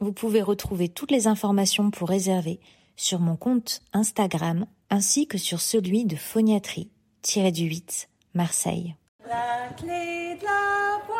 [0.00, 2.60] Vous pouvez retrouver toutes les informations pour réserver
[2.94, 8.94] sur mon compte Instagram ainsi que sur celui de phoniatrie-du-8 Marseille.
[9.28, 11.16] La clé de la voix.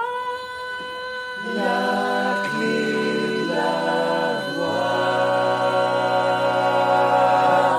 [1.57, 2.69] La clé
[3.43, 4.43] de la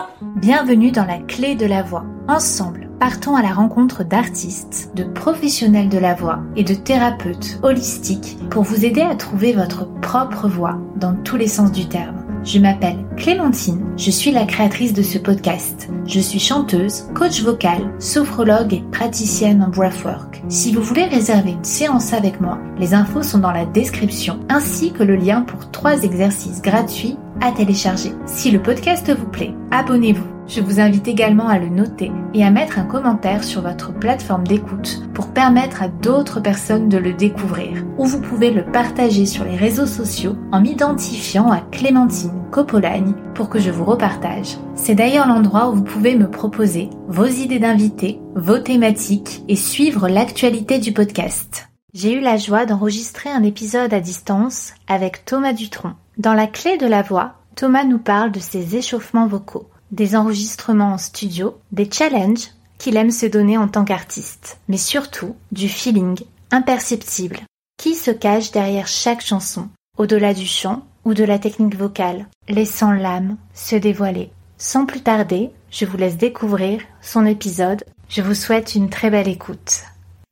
[0.03, 0.35] voix.
[0.35, 2.03] Bienvenue dans la clé de la voix.
[2.27, 8.37] Ensemble, partons à la rencontre d'artistes, de professionnels de la voix et de thérapeutes holistiques
[8.49, 12.17] pour vous aider à trouver votre propre voix dans tous les sens du terme.
[12.43, 15.89] Je m'appelle Clémentine, je suis la créatrice de ce podcast.
[16.05, 20.41] Je suis chanteuse, coach vocal, sophrologue et praticienne en breathwork.
[20.47, 24.93] Si vous voulez réserver une séance avec moi, les infos sont dans la description ainsi
[24.93, 28.11] que le lien pour trois exercices gratuits à télécharger.
[28.25, 30.25] Si le podcast vous plaît, abonnez-vous.
[30.47, 34.47] Je vous invite également à le noter et à mettre un commentaire sur votre plateforme
[34.47, 37.85] d'écoute pour permettre à d'autres personnes de le découvrir.
[37.99, 43.49] Ou vous pouvez le partager sur les réseaux sociaux en m'identifiant à Clémentine Copolagne pour
[43.49, 44.57] que je vous repartage.
[44.73, 50.09] C'est d'ailleurs l'endroit où vous pouvez me proposer vos idées d'invités, vos thématiques et suivre
[50.09, 51.68] l'actualité du podcast.
[51.93, 55.95] J'ai eu la joie d'enregistrer un épisode à distance avec Thomas Dutronc.
[56.19, 60.93] Dans la clé de la voix, Thomas nous parle de ses échauffements vocaux, des enregistrements
[60.93, 66.19] en studio, des challenges qu'il aime se donner en tant qu'artiste, mais surtout du feeling
[66.51, 67.39] imperceptible
[67.77, 69.67] qui se cache derrière chaque chanson,
[69.97, 74.31] au-delà du chant ou de la technique vocale, laissant l'âme se dévoiler.
[74.59, 77.83] Sans plus tarder, je vous laisse découvrir son épisode.
[78.09, 79.83] Je vous souhaite une très belle écoute.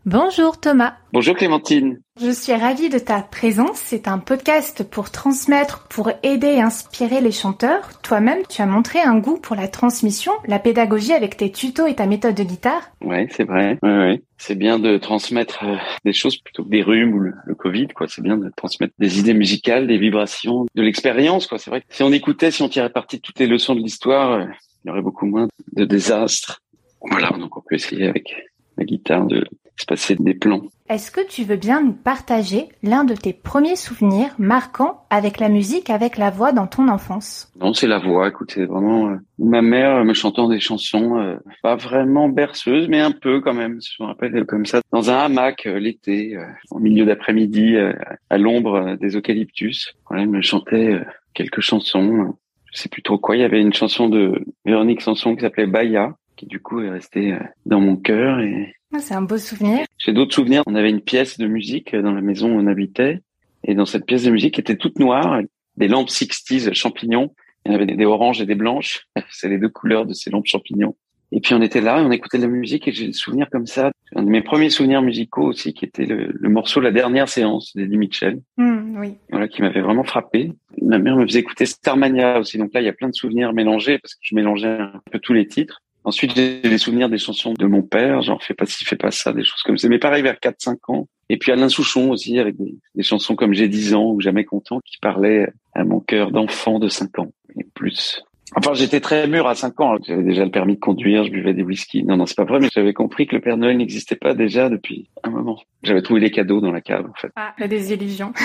[0.09, 0.94] Bonjour Thomas.
[1.12, 2.00] Bonjour Clémentine.
[2.18, 3.75] Je suis ravie de ta présence.
[3.75, 8.01] C'est un podcast pour transmettre, pour aider et inspirer les chanteurs.
[8.03, 11.95] Toi-même, tu as montré un goût pour la transmission, la pédagogie avec tes tutos et
[11.95, 12.84] ta méthode de guitare.
[13.03, 13.78] Ouais, c'est vrai.
[13.84, 14.22] Ouais, ouais.
[14.38, 15.75] C'est bien de transmettre euh,
[16.06, 18.07] des choses plutôt que des rhumes ou le, le Covid, quoi.
[18.07, 21.57] C'est bien de transmettre des idées musicales, des vibrations, de l'expérience, quoi.
[21.57, 24.39] C'est vrai si on écoutait, si on tirait parti de toutes les leçons de l'histoire,
[24.39, 24.45] euh,
[24.85, 26.62] il y aurait beaucoup moins de désastres.
[27.01, 28.34] Voilà, donc on peut essayer avec
[28.78, 29.44] la guitare de
[29.77, 30.61] se passer des plans.
[30.89, 35.49] Est-ce que tu veux bien nous partager l'un de tes premiers souvenirs marquants avec la
[35.49, 37.51] musique, avec la voix dans ton enfance?
[37.59, 38.27] Non, c'est la voix.
[38.27, 43.11] Écoutez, vraiment, euh, ma mère me chantant des chansons, euh, pas vraiment berceuses, mais un
[43.11, 43.79] peu quand même.
[43.81, 47.94] Je me rappelle comme ça, dans un hamac euh, l'été, euh, au milieu d'après-midi, euh,
[48.29, 49.94] à l'ombre des eucalyptus.
[50.07, 51.01] Voilà, elle me chantait
[51.33, 52.33] quelques chansons.
[52.73, 53.35] Je sais plus trop quoi.
[53.35, 56.90] Il y avait une chanson de Véronique Sanson qui s'appelait Baya, qui du coup est
[56.90, 59.86] restée dans mon cœur et Ah, C'est un beau souvenir.
[59.98, 60.64] J'ai d'autres souvenirs.
[60.68, 63.22] On avait une pièce de musique dans la maison où on habitait.
[63.64, 65.42] Et dans cette pièce de musique était toute noire,
[65.75, 67.34] des lampes 60s champignons.
[67.66, 69.08] Il y en avait des, oranges et des blanches.
[69.31, 70.96] C'est les deux couleurs de ces lampes champignons.
[71.34, 73.50] Et puis on était là et on écoutait de la musique et j'ai des souvenirs
[73.52, 73.92] comme ça.
[74.16, 77.75] Un de mes premiers souvenirs musicaux aussi qui était le, le morceau La dernière séance
[77.75, 78.40] d'Eddie Mitchell.
[78.56, 79.16] Hmm, oui.
[79.30, 80.54] Voilà, qui m'avait vraiment frappé.
[80.81, 82.58] Ma mère me faisait écouter Starmania aussi.
[82.58, 85.19] Donc là, il y a plein de souvenirs mélangés parce que je mélangeais un peu
[85.19, 85.81] tous les titres.
[86.07, 89.12] Ensuite, j'ai des souvenirs des chansons de mon père, genre fais pas ci, fais pas
[89.12, 89.90] ça, des choses comme ça.
[89.90, 91.09] Mais pareil, vers 4-5 ans.
[91.28, 94.45] Et puis Alain Souchon aussi, avec des, des chansons comme J'ai 10 ans ou Jamais
[94.45, 98.23] content, qui parlaient à mon cœur d'enfant de 5 ans et plus.
[98.56, 99.96] Enfin, j'étais très mûr à 5 ans.
[100.08, 102.03] J'avais déjà le permis de conduire, je buvais des whisky.
[102.03, 104.69] Non, non, c'est pas vrai, mais j'avais compris que le Père Noël n'existait pas déjà
[104.69, 105.59] depuis un moment.
[105.84, 107.31] J'avais trouvé les cadeaux dans la cave, en fait.
[107.36, 108.34] Ah, la désillusion.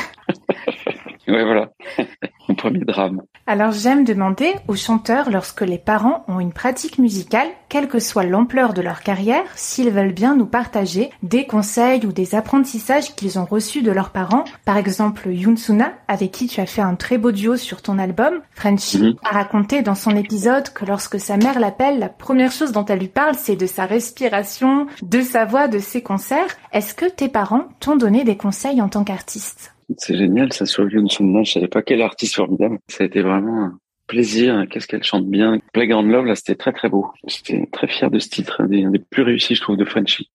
[1.28, 1.70] Ouais, voilà.
[2.48, 3.22] Mon premier drame.
[3.46, 8.24] Alors j'aime demander aux chanteurs lorsque les parents ont une pratique musicale, quelle que soit
[8.24, 13.38] l'ampleur de leur carrière, s'ils veulent bien nous partager des conseils ou des apprentissages qu'ils
[13.38, 14.44] ont reçus de leurs parents.
[14.64, 18.40] Par exemple, Yunsuna, avec qui tu as fait un très beau duo sur ton album,
[18.50, 19.14] Frenchy, Mhm.
[19.24, 23.00] a raconté dans son épisode que lorsque sa mère l'appelle, la première chose dont elle
[23.00, 26.56] lui parle, c'est de sa respiration, de sa voix, de ses concerts.
[26.72, 29.74] Est-ce que tes parents t'ont donné des conseils en tant qu'artiste?
[29.98, 31.44] C'est génial, ça sur Yoon Sung-man.
[31.44, 32.78] Je savais pas quel artiste formidable.
[32.88, 34.64] Ça a été vraiment un plaisir.
[34.70, 35.58] Qu'est-ce qu'elle chante bien.
[35.72, 37.10] Playground Love, là, c'était très très beau.
[37.26, 39.84] J'étais très fier de ce titre, un des, un des plus réussis, je trouve, de
[39.84, 40.30] Frenchy.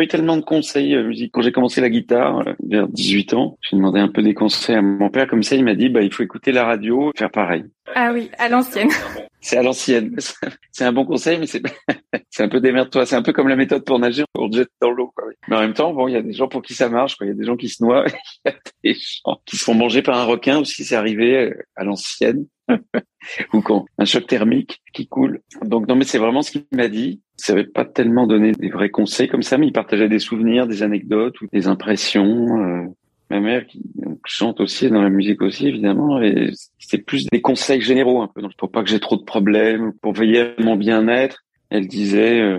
[0.00, 1.30] Pas eu tellement de conseils euh, musique.
[1.32, 4.76] Quand j'ai commencé la guitare, euh, vers 18 ans, j'ai demandé un peu des conseils
[4.76, 5.26] à mon père.
[5.26, 7.64] Comme ça, il m'a dit, bah, il faut écouter la radio, faire pareil.
[7.94, 8.88] Ah oui, à l'ancienne.
[9.42, 10.16] C'est à l'ancienne.
[10.72, 11.62] C'est un bon conseil, mais c'est
[12.30, 13.04] c'est un peu démerde-toi.
[13.04, 15.12] C'est un peu comme la méthode pour nager, on te jette dans l'eau.
[15.48, 17.16] Mais en même temps, bon, il y a des gens pour qui ça marche.
[17.16, 17.26] Quoi.
[17.26, 18.04] Il y a des gens qui se noient,
[18.44, 20.84] il y a des gens qui se font manger par un requin aussi.
[20.84, 22.46] C'est arrivé euh, à l'ancienne.
[23.52, 25.40] ou quand un choc thermique qui coule.
[25.62, 27.20] Donc non, mais c'est vraiment ce qu'il m'a dit.
[27.38, 30.66] Il savait pas tellement donner des vrais conseils comme ça, mais il partageait des souvenirs,
[30.66, 32.62] des anecdotes ou des impressions.
[32.62, 32.86] Euh,
[33.30, 33.80] ma mère qui
[34.26, 38.42] chante aussi dans la musique aussi évidemment et c'est plus des conseils généraux un peu
[38.42, 42.40] donc pour pas que j'ai trop de problèmes pour veiller à mon bien-être elle disait
[42.40, 42.58] euh,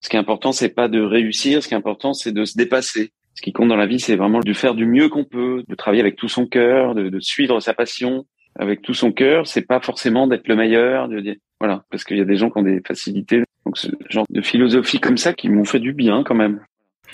[0.00, 2.58] ce qui est important c'est pas de réussir ce qui est important c'est de se
[2.58, 5.62] dépasser ce qui compte dans la vie c'est vraiment de faire du mieux qu'on peut
[5.68, 8.26] de travailler avec tout son cœur de, de suivre sa passion
[8.58, 12.18] avec tout son cœur c'est pas forcément d'être le meilleur de dire voilà parce qu'il
[12.18, 15.32] y a des gens qui ont des facilités donc ce genre de philosophie comme ça
[15.32, 16.60] qui m'ont fait du bien quand même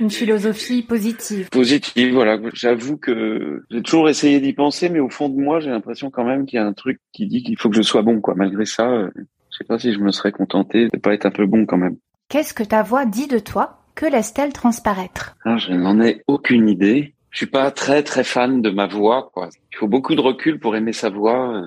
[0.00, 1.48] une philosophie positive.
[1.50, 2.38] Positive, voilà.
[2.52, 6.24] J'avoue que j'ai toujours essayé d'y penser, mais au fond de moi, j'ai l'impression quand
[6.24, 8.34] même qu'il y a un truc qui dit qu'il faut que je sois bon, quoi.
[8.34, 11.30] Malgré ça, euh, je sais pas si je me serais contenté de pas être un
[11.30, 11.96] peu bon quand même.
[12.28, 13.84] Qu'est-ce que ta voix dit de toi?
[13.94, 15.36] Que laisse-t-elle transparaître?
[15.44, 17.14] Ah, Je n'en ai aucune idée.
[17.34, 19.48] Je suis pas très très fan de ma voix, quoi.
[19.72, 21.62] Il faut beaucoup de recul pour aimer sa voix.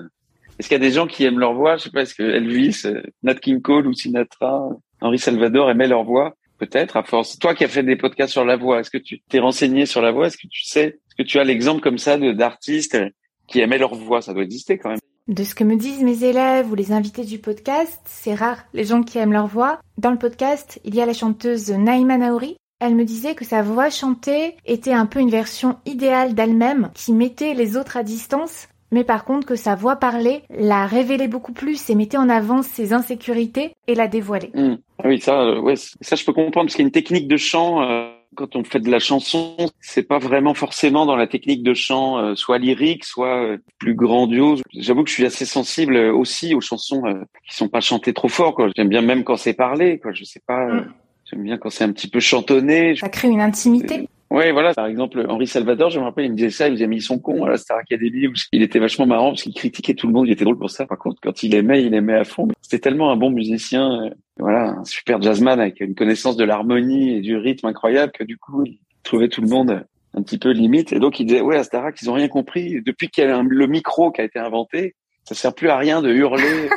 [0.58, 1.76] Est-ce qu'il y a des gens qui aiment leur voix?
[1.76, 2.00] Je sais pas.
[2.02, 2.84] Est-ce que Elvis,
[3.22, 4.66] Nat King Cole ou Sinatra,
[5.02, 6.34] Henri Salvador aimaient leur voix?
[6.56, 7.38] Peut-être à force.
[7.38, 10.00] Toi qui as fait des podcasts sur la voix, est-ce que tu t'es renseigné sur
[10.00, 10.28] la voix?
[10.28, 12.98] Est-ce que tu sais Est-ce que tu as l'exemple comme ça de d'artistes
[13.46, 14.22] qui aimaient leur voix?
[14.22, 14.98] Ça doit exister quand même.
[15.28, 18.84] De ce que me disent mes élèves ou les invités du podcast, c'est rare les
[18.84, 19.80] gens qui aiment leur voix.
[19.98, 22.56] Dans le podcast, il y a la chanteuse Naïma Naouri.
[22.80, 27.12] Elle me disait que sa voix chantée était un peu une version idéale d'elle-même qui
[27.12, 31.52] mettait les autres à distance mais par contre que sa voix parlée la révélait beaucoup
[31.52, 34.50] plus et mettait en avant ses insécurités et la dévoilait.
[34.54, 34.76] Mmh.
[35.04, 37.36] Oui, ça, euh, ouais, ça je peux comprendre parce qu'il y a une technique de
[37.36, 37.82] chant.
[37.82, 41.74] Euh, quand on fait de la chanson, c'est pas vraiment forcément dans la technique de
[41.74, 44.62] chant, euh, soit lyrique, soit plus grandiose.
[44.74, 47.02] J'avoue que je suis assez sensible aussi aux chansons
[47.48, 48.56] qui sont pas chantées trop fort.
[48.76, 49.98] J'aime bien même quand c'est parlé.
[49.98, 50.12] Quoi.
[50.12, 50.66] Je sais pas.
[50.66, 50.92] Mmh.
[51.30, 52.96] J'aime bien quand c'est un petit peu chantonné.
[52.96, 54.08] Ça crée une intimité.
[54.30, 54.74] Oui, voilà.
[54.74, 57.00] Par exemple, Henri Salvador, je me rappelle, il me disait ça, il me disait, mis
[57.00, 60.12] son con à la Star Academy, il était vachement marrant parce qu'il critiquait tout le
[60.12, 60.86] monde, il était drôle pour ça.
[60.86, 62.48] Par contre, quand il aimait, il aimait à fond.
[62.60, 67.16] C'était tellement un bon musicien, euh, voilà, un super jazzman avec une connaissance de l'harmonie
[67.16, 69.84] et du rythme incroyable que du coup, il trouvait tout le monde
[70.14, 70.92] un petit peu limite.
[70.92, 72.82] Et donc, il disait, ouais, à Starac, ils ont rien compris.
[72.82, 74.94] Depuis qu'il y a le micro qui a été inventé,
[75.24, 76.68] ça sert plus à rien de hurler.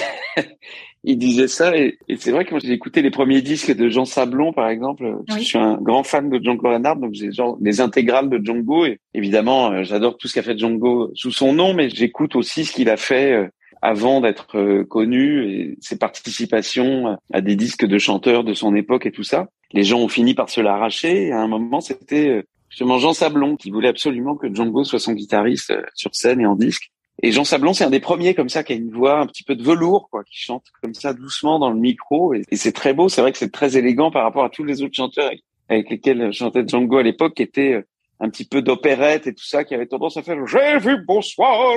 [0.98, 3.88] Euh, il disait ça et, c'est vrai que moi j'ai écouté les premiers disques de
[3.88, 5.16] Jean Sablon par exemple.
[5.28, 8.84] Je suis un grand fan de Django Reinhardt donc j'ai genre les intégrales de Django
[8.84, 12.64] et évidemment euh, j'adore tout ce qu'a fait Django sous son nom mais j'écoute aussi
[12.64, 13.48] ce qu'il a fait euh,
[13.80, 19.06] avant d'être euh, connu et ses participations à des disques de chanteurs de son époque
[19.06, 19.46] et tout ça.
[19.72, 23.56] Les gens ont fini par se l'arracher et à un moment c'était justement Jean Sablon
[23.56, 26.90] qui voulait absolument que Django soit son guitariste sur scène et en disque.
[27.22, 29.42] Et Jean Sablon, c'est un des premiers comme ça qui a une voix un petit
[29.42, 32.32] peu de velours, quoi, qui chante comme ça doucement dans le micro.
[32.32, 33.08] Et, c'est très beau.
[33.08, 35.30] C'est vrai que c'est très élégant par rapport à tous les autres chanteurs
[35.68, 37.82] avec, lesquels chantait Django à l'époque, qui étaient euh,
[38.20, 41.76] un petit peu d'opérette et tout ça, qui avait tendance à faire J'ai vu bonsoir.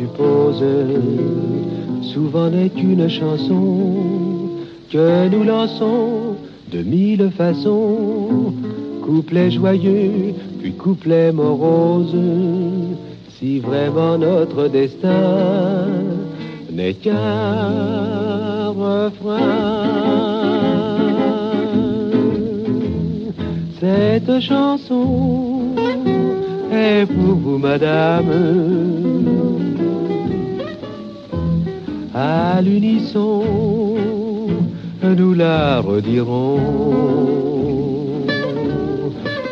[0.00, 0.64] Suppose,
[2.02, 4.48] souvent n'est qu'une chanson
[4.90, 6.36] que nous lançons
[6.72, 8.54] de mille façons,
[9.02, 12.16] couplet joyeux, puis couplet morose,
[13.38, 15.86] si vraiment notre destin
[16.72, 19.88] n'est qu'un refrain.
[23.80, 25.62] Cette chanson
[26.72, 29.09] est pour vous, madame
[32.20, 33.42] à l'unisson,
[35.02, 36.58] nous la redirons.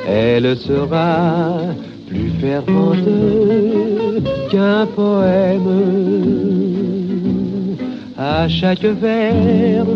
[0.07, 1.61] Elle sera
[2.09, 3.09] plus fervente
[4.51, 5.73] qu'un poème.
[8.19, 9.87] À chaque vers,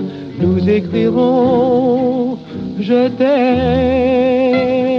[0.40, 2.38] nous écrirons
[2.80, 4.91] Je t'aime,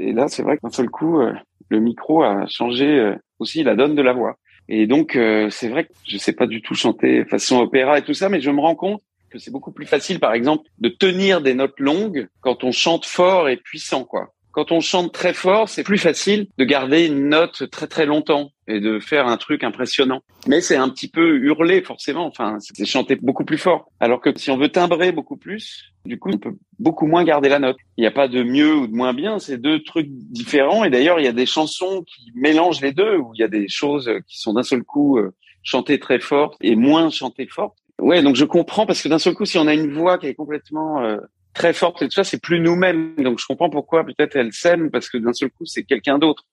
[0.00, 1.32] et là, c'est vrai que d'un seul coup, euh,
[1.68, 4.36] le micro a changé euh, aussi la donne de la voix.
[4.68, 8.02] Et donc, euh, c'est vrai que je sais pas du tout chanter façon opéra et
[8.02, 10.88] tout ça, mais je me rends compte que c'est beaucoup plus facile, par exemple, de
[10.88, 14.32] tenir des notes longues quand on chante fort et puissant, quoi.
[14.52, 18.50] Quand on chante très fort, c'est plus facile de garder une note très très longtemps
[18.66, 20.22] et de faire un truc impressionnant.
[20.48, 23.90] Mais c'est un petit peu hurler forcément, enfin c'est chanter beaucoup plus fort.
[24.00, 27.48] Alors que si on veut timbrer beaucoup plus, du coup on peut beaucoup moins garder
[27.48, 27.76] la note.
[27.96, 30.84] Il n'y a pas de mieux ou de moins bien, c'est deux trucs différents.
[30.84, 33.48] Et d'ailleurs il y a des chansons qui mélangent les deux, où il y a
[33.48, 37.76] des choses qui sont d'un seul coup euh, chantées très fort et moins chantées fortes.
[38.00, 40.26] Ouais, donc je comprends parce que d'un seul coup, si on a une voix qui
[40.26, 41.18] est complètement euh,
[41.54, 43.14] très forte et tout ça, c'est plus nous-mêmes.
[43.16, 46.44] Donc je comprends pourquoi peut-être elle s'aime parce que d'un seul coup c'est quelqu'un d'autre.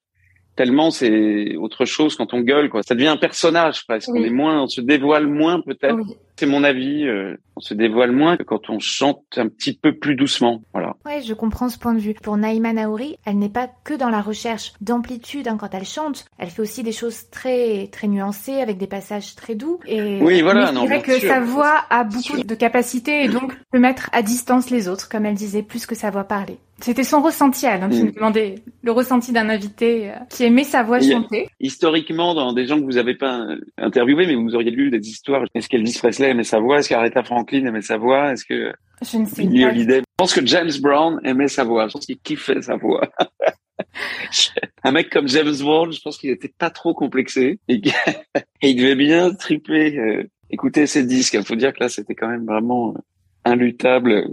[0.55, 2.83] Tellement c'est autre chose quand on gueule quoi.
[2.83, 4.09] Ça devient un personnage presque.
[4.09, 4.21] Oui.
[4.21, 5.95] On est moins, on se dévoile moins peut-être.
[5.95, 6.15] Oui.
[6.39, 7.05] C'est mon avis.
[7.07, 10.61] euh, on se dévoile moins que quand on chante un petit peu plus doucement.
[10.73, 10.95] Voilà.
[11.07, 12.13] Ouais, je comprends ce point de vue.
[12.13, 16.25] Pour Naïma Naouri, elle n'est pas que dans la recherche d'amplitude hein, quand elle chante.
[16.37, 19.79] Elle fait aussi des choses très très nuancées avec des passages très doux.
[19.87, 21.27] Et Oui, voilà, Mais je dirais que sûr.
[21.29, 25.25] sa voix a beaucoup de capacité et donc peut mettre à distance les autres, comme
[25.25, 26.57] elle disait, plus que sa voix parlée.
[26.79, 27.81] C'était son ressenti, elle.
[27.81, 28.05] Hein, Tu Mm.
[28.05, 31.47] me demandais le ressenti d'un invité euh, qui aimait sa voix chanter.
[31.59, 33.47] Historiquement, dans des gens que vous avez pas
[33.79, 35.43] interviewés, mais vous auriez lu des histoires.
[35.55, 35.93] Est-ce qu'Elvis
[36.29, 38.71] Aimait sa voix Est-ce qu'Aretha Franklin aimait sa voix Est-ce que
[39.09, 39.69] Je ne sais Billie pas.
[39.69, 39.97] Holiday?
[39.99, 41.87] Je pense que James Brown aimait sa voix.
[41.87, 43.07] Je pense qu'il kiffait sa voix.
[44.83, 47.93] Un mec comme James Brown, je pense qu'il était pas trop complexé et, qu'il-
[48.61, 51.33] et il devait bien triper, euh, écouter ses disques.
[51.35, 54.27] Il faut dire que là, c'était quand même vraiment euh, inluttable euh,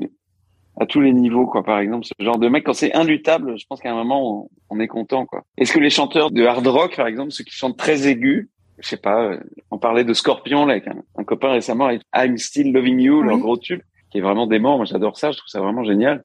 [0.80, 1.62] à tous les niveaux, quoi.
[1.62, 4.76] Par exemple, ce genre de mec, quand c'est inluttable, je pense qu'à un moment, on,
[4.76, 5.44] on est content, quoi.
[5.56, 8.48] Est-ce que les chanteurs de hard rock, par exemple, ceux qui chantent très aigus,
[8.78, 9.32] je sais pas,
[9.70, 13.22] on parlait de Scorpion, là, avec un, un copain récemment, avec I'm Still Loving You,
[13.22, 13.40] leur Oui.
[13.42, 14.76] gros tube, qui est vraiment dément.
[14.76, 15.30] Moi, j'adore ça.
[15.30, 16.22] Je trouve ça vraiment génial.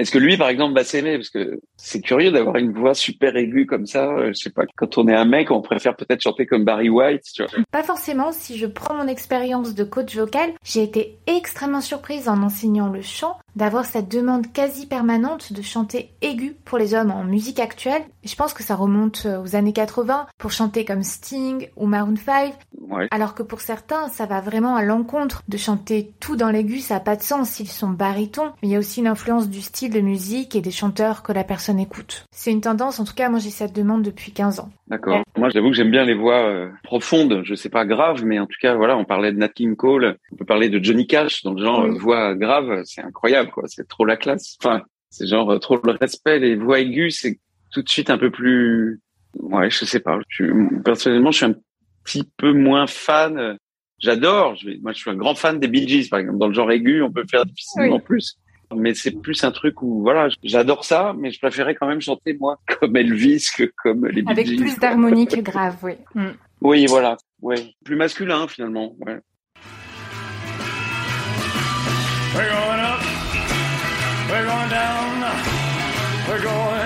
[0.00, 1.16] Est-ce que lui, par exemple, va s'aimer?
[1.18, 4.08] Parce que c'est curieux d'avoir une voix super aiguë comme ça.
[4.08, 4.62] Euh, Je sais pas.
[4.76, 7.22] Quand on est un mec, on préfère peut-être chanter comme Barry White.
[7.34, 7.52] Tu vois.
[7.70, 12.42] Pas forcément, si je prends mon expérience de coach vocal, j'ai été extrêmement surprise en
[12.42, 17.24] enseignant le chant d'avoir cette demande quasi permanente de chanter aigu pour les hommes en
[17.24, 18.02] musique actuelle.
[18.24, 22.14] Je pense que ça remonte euh, aux années 80 pour chanter comme Sting ou Maroon
[22.16, 22.54] 5,
[22.90, 23.06] Ouais.
[23.12, 26.94] alors que pour certains, ça va vraiment à l'encontre de chanter tout dans l'aigu, ça
[26.94, 29.60] n'a pas de sens s'ils sont barytons, mais il y a aussi une influence du
[29.60, 32.24] style de musique et des chanteurs que la personne écoute.
[32.32, 34.70] C'est une tendance, en tout cas moi j'ai cette demande depuis 15 ans.
[34.88, 35.22] D'accord.
[35.36, 37.42] Moi, j'avoue que j'aime bien les voix euh, profondes.
[37.44, 40.16] Je sais pas grave, mais en tout cas, voilà, on parlait de Nat King Cole.
[40.32, 41.42] On peut parler de Johnny Cash.
[41.44, 41.90] Dans le genre Oui.
[41.90, 43.64] euh, voix grave, c'est incroyable, quoi.
[43.68, 44.56] C'est trop la classe.
[44.62, 46.40] Enfin, c'est genre euh, trop le respect.
[46.40, 47.38] Les voix aiguës, c'est
[47.70, 49.00] tout de suite un peu plus.
[49.38, 50.18] Ouais, je sais pas.
[50.28, 50.44] Je,
[50.82, 51.54] personnellement, je suis un
[52.04, 53.56] petit peu moins fan.
[54.00, 54.56] J'adore.
[54.82, 56.38] Moi, je suis un grand fan des Bee Gees, par exemple.
[56.38, 58.02] Dans le genre aigu, on peut faire difficilement Oui.
[58.02, 58.38] plus.
[58.74, 62.34] Mais c'est plus un truc où, voilà, j'adore ça, mais je préférais quand même chanter,
[62.34, 65.94] moi, comme Elvis que comme les Bee Avec Gees, plus d'harmonie que grave, oui.
[66.14, 66.28] Mm.
[66.60, 67.16] Oui, voilà.
[67.42, 67.74] Ouais.
[67.84, 68.94] Plus masculin, finalement.
[69.00, 69.18] Ouais.
[72.32, 73.00] We're going up,
[74.30, 75.24] we're going down,
[76.28, 76.79] we're going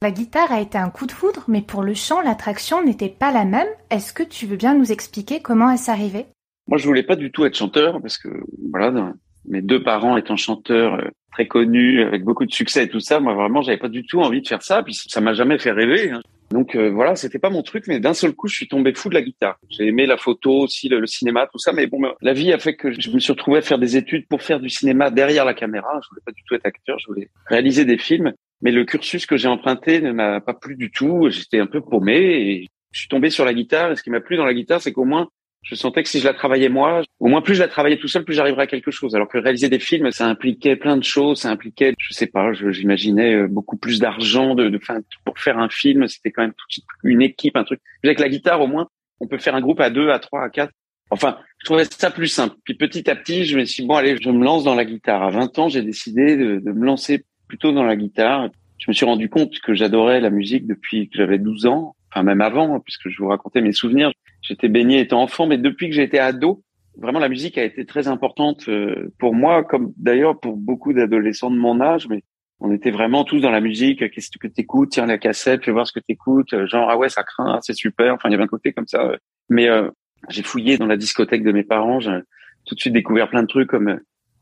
[0.00, 3.32] La guitare a été un coup de foudre, mais pour le chant, l'attraction n'était pas
[3.32, 3.66] la même.
[3.90, 6.28] Est-ce que tu veux bien nous expliquer comment elle s'arrivait
[6.68, 8.28] Moi, je voulais pas du tout être chanteur parce que,
[8.70, 9.12] voilà,
[9.46, 13.20] mes deux parents étant chanteurs euh, très connus, avec beaucoup de succès et tout ça,
[13.20, 14.82] moi, vraiment, j'avais pas du tout envie de faire ça.
[14.82, 16.10] Puis ça m'a jamais fait rêver.
[16.10, 16.20] hein.
[16.50, 19.10] Donc euh, voilà, c'était pas mon truc, mais d'un seul coup, je suis tombé fou
[19.10, 19.58] de la guitare.
[19.68, 22.58] J'ai aimé la photo aussi, le, le cinéma, tout ça, mais bon, la vie a
[22.58, 25.44] fait que je me suis retrouvé à faire des études pour faire du cinéma derrière
[25.44, 26.00] la caméra.
[26.02, 28.32] Je voulais pas du tout être acteur, je voulais réaliser des films.
[28.62, 31.28] Mais le cursus que j'ai emprunté ne m'a pas plu du tout.
[31.28, 33.92] J'étais un peu paumé et je suis tombé sur la guitare.
[33.92, 35.28] Et ce qui m'a plu dans la guitare, c'est qu'au moins,
[35.68, 38.08] je sentais que si je la travaillais moi, au moins plus je la travaillais tout
[38.08, 39.14] seul, plus j'arriverais à quelque chose.
[39.14, 41.42] Alors que réaliser des films, ça impliquait plein de choses.
[41.42, 45.58] Ça impliquait, je sais pas, j'imaginais euh, beaucoup plus d'argent de, de, fin, pour faire
[45.58, 46.08] un film.
[46.08, 47.80] C'était quand même tout de suite une équipe, un truc.
[48.02, 48.88] Avec la guitare, au moins,
[49.20, 50.72] on peut faire un groupe à deux, à trois, à quatre.
[51.10, 52.56] Enfin, je trouvais ça plus simple.
[52.64, 54.86] Puis petit à petit, je me suis dit, bon, allez, je me lance dans la
[54.86, 55.22] guitare.
[55.22, 58.48] À 20 ans, j'ai décidé de, de me lancer plutôt dans la guitare.
[58.78, 62.22] Je me suis rendu compte que j'adorais la musique depuis que j'avais 12 ans, enfin
[62.22, 64.12] même avant, puisque je vous racontais mes souvenirs.
[64.48, 66.64] J'étais baigné étant enfant, mais depuis que j'étais ado,
[66.96, 71.50] vraiment la musique a été très importante euh, pour moi, comme d'ailleurs pour beaucoup d'adolescents
[71.50, 72.08] de mon âge.
[72.08, 72.24] Mais
[72.60, 74.10] on était vraiment tous dans la musique.
[74.10, 76.64] Qu'est-ce que t'écoutes Tiens la cassette, fais voir ce que t'écoutes.
[76.66, 78.14] Genre ah ouais ça craint, ah, c'est super.
[78.14, 79.12] Enfin il y avait un côté comme ça.
[79.50, 79.90] Mais euh,
[80.30, 82.00] j'ai fouillé dans la discothèque de mes parents.
[82.00, 82.18] J'ai
[82.64, 83.98] tout de suite découvert plein de trucs comme euh,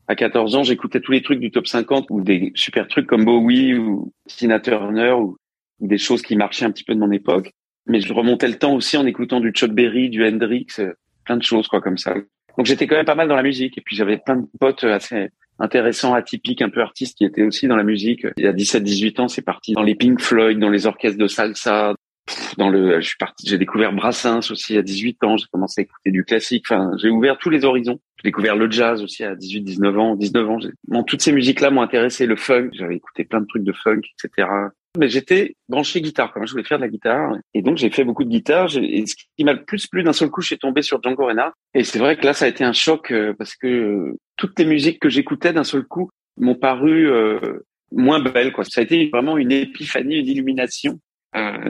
[0.07, 3.25] à 14 ans, j'écoutais tous les trucs du top 50 ou des super trucs comme
[3.25, 5.37] Bowie ou Tina Turner ou
[5.81, 7.51] des choses qui marchaient un petit peu de mon époque.
[7.87, 10.67] Mais je remontais le temps aussi en écoutant du Chuck Berry, du Hendrix,
[11.25, 12.13] plein de choses quoi comme ça.
[12.57, 14.83] Donc j'étais quand même pas mal dans la musique et puis j'avais plein de potes
[14.83, 15.29] assez
[15.59, 18.25] intéressants, atypiques, un peu artistes qui étaient aussi dans la musique.
[18.37, 21.27] Il y a 17-18 ans, c'est parti dans les Pink Floyd, dans les orchestres de
[21.27, 21.93] salsa,
[22.57, 25.83] dans le je suis parti j'ai découvert Brassens aussi à 18 ans, j'ai commencé à
[25.83, 27.99] écouter du classique, enfin j'ai ouvert tous les horizons.
[28.17, 30.59] J'ai découvert le jazz aussi à 18 19 ans, 19 ans.
[30.87, 33.73] Bon, toutes ces musiques là m'ont intéressé, le funk, j'avais écouté plein de trucs de
[33.73, 34.47] funk, etc
[34.97, 36.45] mais j'étais branché guitare quand.
[36.45, 37.35] Je voulais faire de la guitare.
[37.53, 38.67] Et donc, j'ai fait beaucoup de guitare.
[38.77, 41.25] Et ce qui m'a le plus plu d'un seul coup, je suis tombé sur Django
[41.25, 41.53] Reinhardt.
[41.73, 44.57] Et c'est vrai que là, ça a été un choc euh, parce que euh, toutes
[44.59, 47.39] les musiques que j'écoutais d'un seul coup m'ont paru euh,
[47.91, 48.51] moins belles.
[48.51, 48.63] Quoi.
[48.63, 50.99] Ça a été vraiment une épiphanie, une illumination.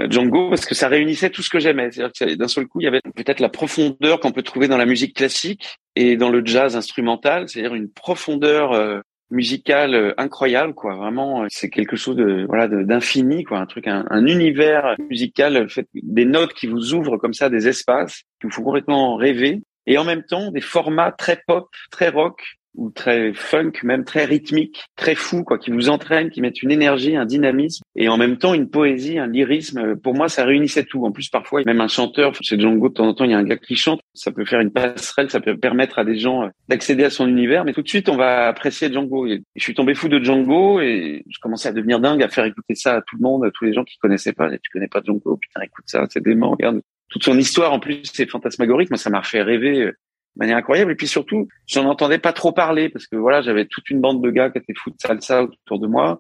[0.10, 1.92] Django parce que ça réunissait tout ce que j'aimais.
[1.92, 4.86] C'est-à-dire d'un seul coup, il y avait peut-être la profondeur qu'on peut trouver dans la
[4.86, 10.96] musique classique et dans le jazz instrumental, c'est-à-dire une profondeur musical euh, incroyable quoi.
[10.96, 13.60] Vraiment euh, c'est quelque chose de voilà d'infini quoi.
[13.60, 17.68] Un truc un, un, univers musical fait des notes qui vous ouvrent comme ça des
[17.68, 19.62] espaces qui vous font complètement rêver.
[19.90, 22.42] Et en même temps des formats très pop très rock
[22.78, 26.72] ou très funk, même très rythmique, très fou, quoi, qui vous entraîne, qui mettent une
[26.72, 29.96] énergie, un dynamisme, et en même temps une poésie, un lyrisme.
[29.98, 31.06] Pour moi, ça réunissait tout.
[31.06, 33.38] En plus, parfois, même un chanteur, chez Django, de temps en temps, il y a
[33.38, 36.44] un gars qui chante, ça peut faire une passerelle, ça peut permettre à des gens
[36.44, 39.26] euh, d'accéder à son univers, mais tout de suite, on va apprécier Django.
[39.26, 42.46] Et je suis tombé fou de Django, et je commençais à devenir dingue, à faire
[42.46, 44.50] écouter ça à tout le monde, à tous les gens qui connaissaient pas.
[44.52, 46.82] Tu connais pas Django, putain, écoute ça, c'est dément, regarde.
[47.10, 48.90] Toute son histoire, en plus, c'est fantasmagorique.
[48.90, 49.94] Moi, ça m'a fait rêver
[50.38, 50.92] euh, manière incroyable.
[50.92, 54.24] Et puis surtout, j'en entendais pas trop parler parce que voilà, j'avais toute une bande
[54.24, 56.20] de gars qui étaient fous de salsa autour de moi,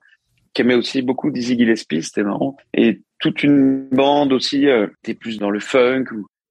[0.53, 2.57] qui aimaient aussi beaucoup Dizzy Gillespie, c'était marrant.
[2.73, 6.05] Et toute une bande aussi euh, était plus dans le funk.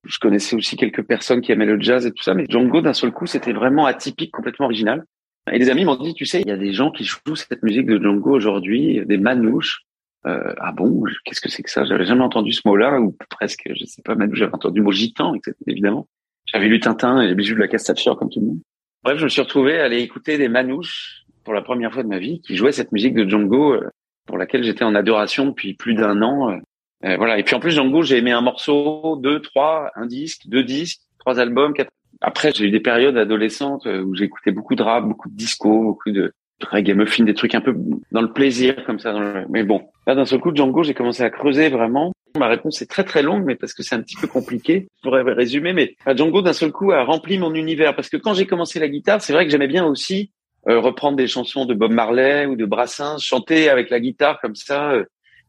[0.04, 2.34] je connaissais aussi quelques personnes qui aimaient le jazz et tout ça.
[2.34, 5.04] Mais Django, d'un seul coup, c'était vraiment atypique, complètement original.
[5.52, 7.62] Et les amis m'ont dit, tu sais, il y a des gens qui jouent cette
[7.62, 9.82] musique de Django aujourd'hui, des manouches.
[10.26, 11.84] Euh, ah bon, qu'est-ce que c'est que ça?
[11.84, 14.90] J'avais jamais entendu ce mot-là, ou presque, je sais pas, manouche, j'avais entendu le mot
[14.90, 15.34] gitan,
[15.68, 16.08] évidemment.
[16.46, 18.60] J'avais lu Tintin et les bijoux de la Castafiore comme tout le monde.
[19.02, 22.08] Bref, je me suis retrouvé à aller écouter des manouches pour la première fois de
[22.08, 23.88] ma vie qui jouaient cette musique de Django euh,
[24.26, 26.50] pour laquelle j'étais en adoration depuis plus d'un an.
[26.50, 26.56] Euh,
[27.04, 27.38] euh, voilà.
[27.38, 31.00] Et puis en plus Django, j'ai aimé un morceau, deux, trois, un disque, deux disques,
[31.18, 31.72] trois albums.
[31.72, 31.90] Quatre...
[32.20, 36.10] Après, j'ai eu des périodes adolescentes où j'écoutais beaucoup de rap, beaucoup de disco, beaucoup
[36.10, 36.32] de
[36.62, 37.74] reggae muffin, des trucs un peu
[38.12, 39.14] dans le plaisir comme ça.
[39.50, 42.86] Mais bon, là d'un seul coup, Django, j'ai commencé à creuser vraiment Ma réponse est
[42.86, 44.88] très très longue, mais parce que c'est un petit peu compliqué.
[44.98, 48.34] Je pourrais résumer, mais Django d'un seul coup a rempli mon univers parce que quand
[48.34, 50.32] j'ai commencé la guitare, c'est vrai que j'aimais bien aussi
[50.68, 54.54] euh, reprendre des chansons de Bob Marley ou de Brassens, chanter avec la guitare comme
[54.54, 55.04] ça, euh,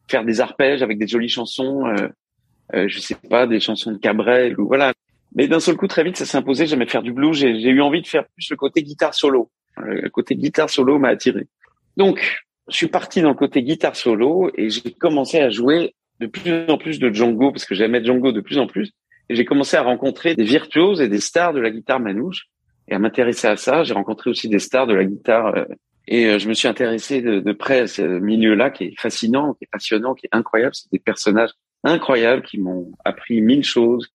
[0.10, 1.86] faire des arpèges avec des jolies chansons.
[1.88, 2.08] Euh,
[2.76, 4.93] euh, je sais pas, des chansons de Cabrel ou voilà.
[5.36, 6.67] Mais d'un seul coup, très vite, ça s'est imposé.
[6.67, 7.38] J'aimais faire du blues.
[7.38, 9.50] J'ai eu envie de faire plus le côté guitare solo.
[9.83, 11.47] Le côté guitare solo m'a attiré.
[11.95, 16.27] Donc, je suis parti dans le côté guitare solo et j'ai commencé à jouer de
[16.27, 18.91] plus en plus de Django parce que j'aimais Django de plus en plus.
[19.29, 22.47] Et j'ai commencé à rencontrer des virtuoses et des stars de la guitare manouche
[22.87, 23.83] et à m'intéresser à ça.
[23.83, 25.65] J'ai rencontré aussi des stars de la guitare euh,
[26.07, 29.65] et euh, je me suis intéressé de, près à ce milieu-là qui est fascinant, qui
[29.65, 30.73] est passionnant, qui est incroyable.
[30.73, 31.51] C'est des personnages
[31.83, 34.09] incroyables qui m'ont appris mille choses,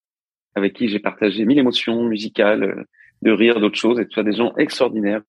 [0.55, 2.85] avec qui j'ai partagé mille émotions musicales, euh,
[3.21, 5.23] de rire, d'autres choses, et tout ça, des gens extraordinaires.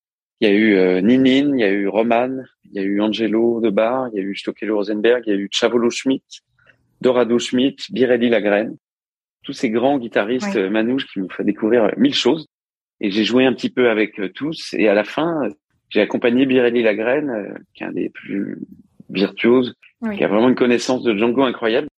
[0.44, 3.00] Il y a eu euh, Ninin, il y a eu Roman, il y a eu
[3.00, 6.22] Angelo de Bar, il y a eu Stockelo Rosenberg, il y a eu Chavolo Schmidt,
[7.00, 8.76] Dorado Schmidt, Birelli Lagrène,
[9.42, 12.46] tous ces grands guitaristes manouches qui m'ont fait découvrir mille choses.
[13.00, 14.74] Et j'ai joué un petit peu avec euh, tous.
[14.74, 15.48] Et à la fin,
[15.88, 18.58] j'ai accompagné Birelli Lagrène, euh, qui est un des plus
[19.08, 19.74] virtuoses,
[20.14, 21.88] qui a vraiment une connaissance de Django incroyable.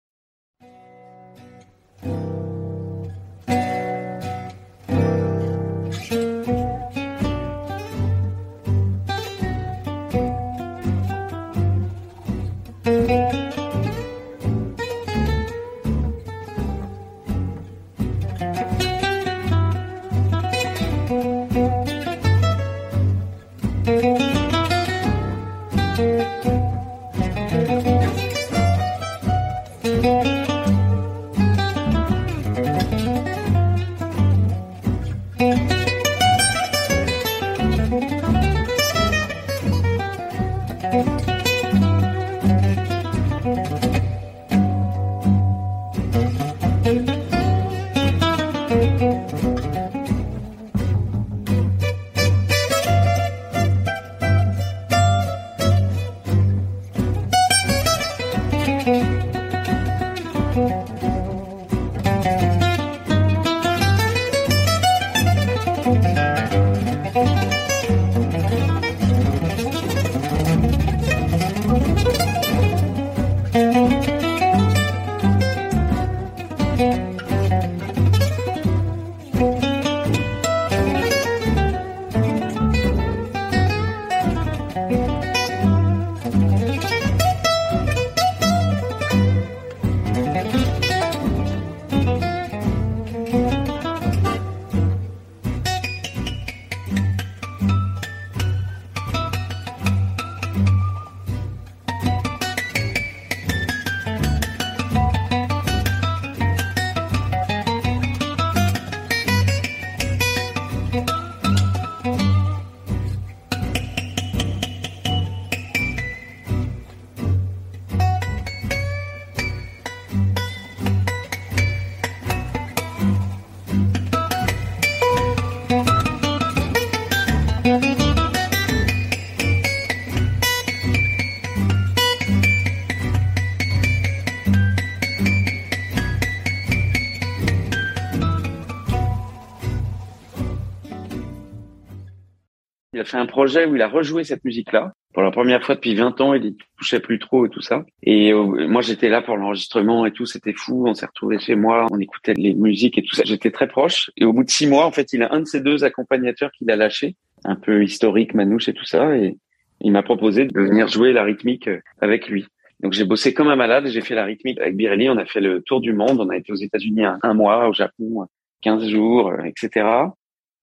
[143.07, 144.93] Fait un projet où il a rejoué cette musique-là.
[145.15, 147.87] Pour la première fois depuis 20 ans, il y touchait plus trop et tout ça.
[148.03, 150.27] Et euh, moi, j'étais là pour l'enregistrement et tout.
[150.27, 150.85] C'était fou.
[150.87, 151.87] On s'est retrouvés chez moi.
[151.91, 153.23] On écoutait les musiques et tout ça.
[153.25, 154.11] J'étais très proche.
[154.19, 156.51] Et au bout de six mois, en fait, il a un de ses deux accompagnateurs
[156.53, 157.17] qu'il a lâché.
[157.45, 159.17] Un peu historique, Manouche et tout ça.
[159.17, 159.39] Et
[159.81, 162.47] il m'a proposé de venir jouer la rythmique euh, avec lui.
[162.81, 163.87] Donc j'ai bossé comme un malade.
[163.87, 165.09] J'ai fait la rythmique avec Birelli.
[165.09, 166.21] On a fait le tour du monde.
[166.21, 168.27] On a été aux États-Unis un, mois, au Japon
[168.63, 169.87] 15 jours, euh, etc.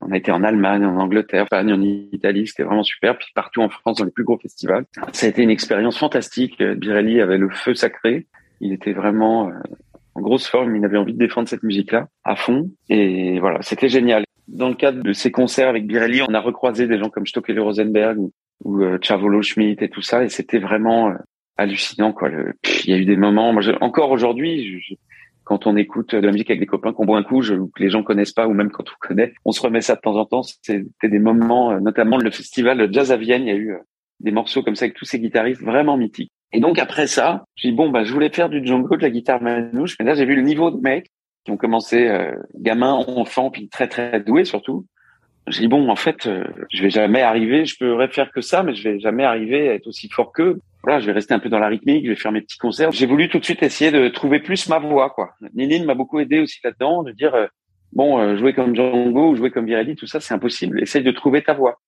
[0.05, 3.17] On a été en Allemagne, en Angleterre, en Espagne, en Italie, c'était vraiment super.
[3.17, 4.85] Puis partout en France, dans les plus gros festivals.
[5.11, 6.61] Ça a été une expérience fantastique.
[6.61, 8.27] Birelli avait le feu sacré.
[8.59, 9.53] Il était vraiment euh,
[10.15, 10.75] en grosse forme.
[10.75, 12.69] Il avait envie de défendre cette musique-là à fond.
[12.89, 14.23] Et voilà, c'était génial.
[14.47, 17.59] Dans le cadre de ces concerts avec Birelli, on a recroisé des gens comme Stockel
[17.59, 18.17] Rosenberg
[18.63, 20.23] ou, euh, Chavolo Schmidt et tout ça.
[20.23, 21.15] Et c'était vraiment euh,
[21.57, 22.11] hallucinant.
[22.11, 22.29] Quoi.
[22.85, 23.53] Il y a eu des moments.
[23.81, 24.95] Encore aujourd'hui, je,
[25.43, 27.83] quand on écoute de la musique avec des copains qu'on boit un coup, je, que
[27.83, 30.15] les gens connaissent pas, ou même quand on connaît, on se remet ça de temps
[30.15, 30.43] en temps.
[30.43, 33.77] C'était des moments, notamment le festival Jazz à Vienne, il y a eu
[34.19, 36.31] des morceaux comme ça avec tous ces guitaristes vraiment mythiques.
[36.53, 39.09] Et donc après ça, je dis bon bah je voulais faire du Django, de la
[39.09, 41.11] guitare manouche, mais là j'ai vu le niveau de mecs
[41.43, 44.85] qui ont commencé euh, gamins, enfants, puis très très doués surtout.
[45.47, 48.61] J'ai dit bon en fait euh, je vais jamais arriver, je pourrais faire que ça,
[48.63, 51.39] mais je vais jamais arriver à être aussi fort qu'eux voilà, je vais rester un
[51.39, 52.91] peu dans la rythmique, je vais faire mes petits concerts.
[52.91, 55.31] J'ai voulu tout de suite essayer de trouver plus ma voix, quoi.
[55.53, 57.47] Nilin m'a beaucoup aidé aussi là-dedans, de dire, euh,
[57.93, 60.81] bon, euh, jouer comme Django ou jouer comme Virelli, tout ça, c'est impossible.
[60.81, 61.79] Essaye de trouver ta voix.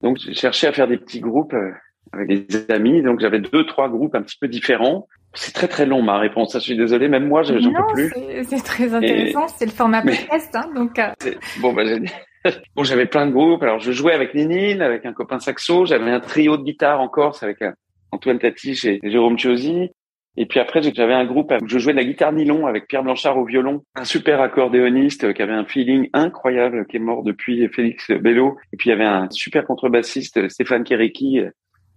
[0.00, 1.72] Donc, j'ai cherché à faire des petits groupes euh,
[2.12, 3.02] avec des amis.
[3.02, 5.08] Donc, j'avais deux, trois groupes un petit peu différents.
[5.34, 6.52] C'est très, très long, ma réponse.
[6.52, 7.08] Ça, je suis désolé.
[7.08, 8.12] Même moi, j'en peux plus.
[8.44, 9.48] C'est très intéressant.
[9.48, 11.00] C'est le format podcast, hein, donc.
[11.60, 12.00] Bon, bah, j'ai
[12.76, 13.64] Bon, j'avais plein de groupes.
[13.64, 15.84] Alors, je jouais avec Ninin, avec un copain saxo.
[15.84, 17.74] J'avais un trio de guitare en Corse avec un,
[18.16, 19.90] Antoine Tatiche et Jérôme Chiosi.
[20.38, 23.02] Et puis après, j'avais un groupe où je jouais de la guitare nylon avec Pierre
[23.02, 27.66] Blanchard au violon, un super accordéoniste qui avait un feeling incroyable, qui est mort depuis
[27.68, 28.56] Félix Bello.
[28.72, 31.40] Et puis il y avait un super contrebassiste, Stéphane Kéréki,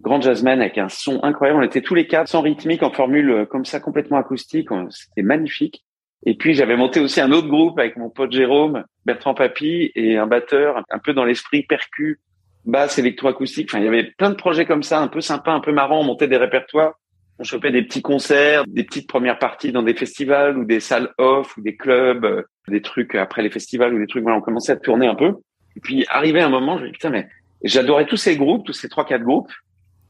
[0.00, 1.60] grand jazzman avec un son incroyable.
[1.60, 4.68] On était tous les quatre sans rythmique en formule comme ça, complètement acoustique.
[4.88, 5.84] C'était magnifique.
[6.24, 10.16] Et puis j'avais monté aussi un autre groupe avec mon pote Jérôme, Bertrand Papy et
[10.16, 12.20] un batteur un peu dans l'esprit percu
[12.64, 13.68] basse électroacoustique.
[13.70, 16.00] Enfin, il y avait plein de projets comme ça, un peu sympa, un peu marrant.
[16.00, 16.94] On montait des répertoires,
[17.38, 21.12] on chopait des petits concerts, des petites premières parties dans des festivals ou des salles
[21.18, 24.22] off ou des clubs, euh, des trucs après les festivals ou des trucs.
[24.22, 25.34] Voilà, on commençait à tourner un peu.
[25.76, 27.28] Et puis arrivé un moment, je me putain mais
[27.62, 29.52] j'adorais tous ces groupes, tous ces trois quatre groupes,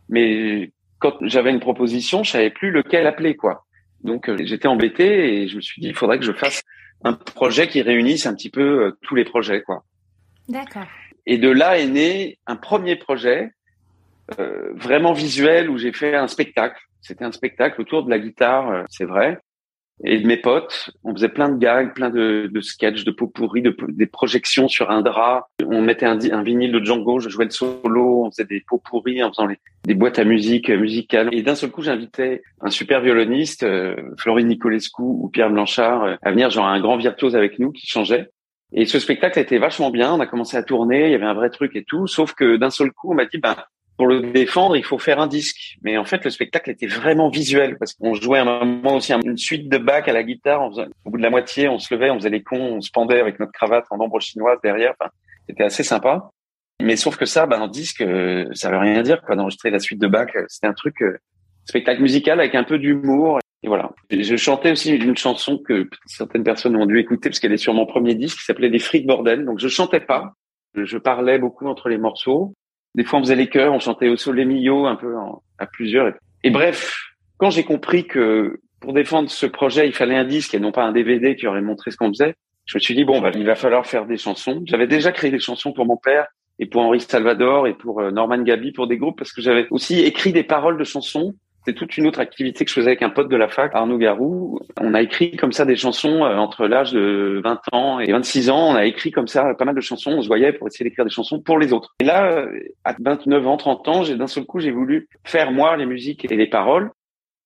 [0.08, 3.64] mais quand j'avais une proposition, je savais plus lequel appeler quoi.
[4.02, 6.62] Donc euh, j'étais embêté et je me suis dit il faudrait que je fasse
[7.04, 9.84] un projet qui réunisse un petit peu euh, tous les projets quoi.
[10.48, 10.86] D'accord.
[11.30, 13.52] Et de là est né un premier projet
[14.40, 16.82] euh, vraiment visuel où j'ai fait un spectacle.
[17.02, 19.38] C'était un spectacle autour de la guitare, euh, c'est vrai,
[20.02, 20.90] et de mes potes.
[21.04, 24.90] On faisait plein de gags, plein de, de sketchs, de pot de, des projections sur
[24.90, 25.46] un drap.
[25.64, 28.82] On mettait un, un, vinyle de Django, je jouais le solo, on faisait des pots
[28.84, 31.28] pourris en faisant les, des boîtes à musique euh, musicales.
[31.30, 36.16] Et d'un seul coup, j'invitais un super violoniste, euh, Florine Nicolescu ou Pierre Blanchard, euh,
[36.22, 38.30] à venir, genre un grand virtuose avec nous qui changeait.
[38.72, 40.12] Et ce spectacle été vachement bien.
[40.14, 42.06] On a commencé à tourner, il y avait un vrai truc et tout.
[42.06, 43.56] Sauf que d'un seul coup, on m'a dit, ben,
[43.96, 45.76] pour le défendre, il faut faire un disque.
[45.82, 49.12] Mais en fait, le spectacle était vraiment visuel parce qu'on jouait à un moment aussi
[49.12, 50.62] une suite de bacs à la guitare.
[51.04, 53.20] Au bout de la moitié, on se levait, on faisait les cons, on se pendait
[53.20, 54.94] avec notre cravate en ombre chinoise derrière.
[55.48, 56.30] C'était assez sympa.
[56.80, 58.04] Mais sauf que ça, ben, en disque,
[58.52, 60.34] ça veut rien dire, quoi, d'enregistrer la suite de bacs.
[60.48, 61.02] C'était un truc,
[61.66, 63.38] spectacle musical avec un peu d'humour.
[63.62, 63.90] Et voilà.
[64.10, 67.74] Je chantais aussi une chanson que certaines personnes ont dû écouter parce qu'elle est sur
[67.74, 69.44] mon premier disque qui s'appelait Les frites bordel.
[69.44, 70.32] Donc je chantais pas.
[70.74, 72.54] Je parlais beaucoup entre les morceaux.
[72.94, 75.14] Des fois on faisait les chœurs, on chantait au Sole Mio un peu
[75.58, 76.12] à plusieurs.
[76.42, 76.96] Et bref,
[77.36, 80.84] quand j'ai compris que pour défendre ce projet, il fallait un disque et non pas
[80.84, 83.44] un DVD qui aurait montré ce qu'on faisait, je me suis dit bon, bah, il
[83.44, 84.62] va falloir faire des chansons.
[84.64, 86.26] J'avais déjà créé des chansons pour mon père
[86.58, 90.00] et pour Henri Salvador et pour Norman Gaby pour des groupes parce que j'avais aussi
[90.00, 91.34] écrit des paroles de chansons
[91.66, 93.98] c'est toute une autre activité que je faisais avec un pote de la fac, Arnaud
[93.98, 94.60] Garou.
[94.80, 98.50] On a écrit comme ça des chansons euh, entre l'âge de 20 ans et 26
[98.50, 98.70] ans.
[98.70, 100.12] On a écrit comme ça pas mal de chansons.
[100.12, 101.94] On se voyait pour essayer d'écrire des chansons pour les autres.
[102.00, 102.50] Et là, euh,
[102.84, 106.30] à 29 ans, 30 ans, j'ai d'un seul coup, j'ai voulu faire moi les musiques
[106.30, 106.90] et les paroles.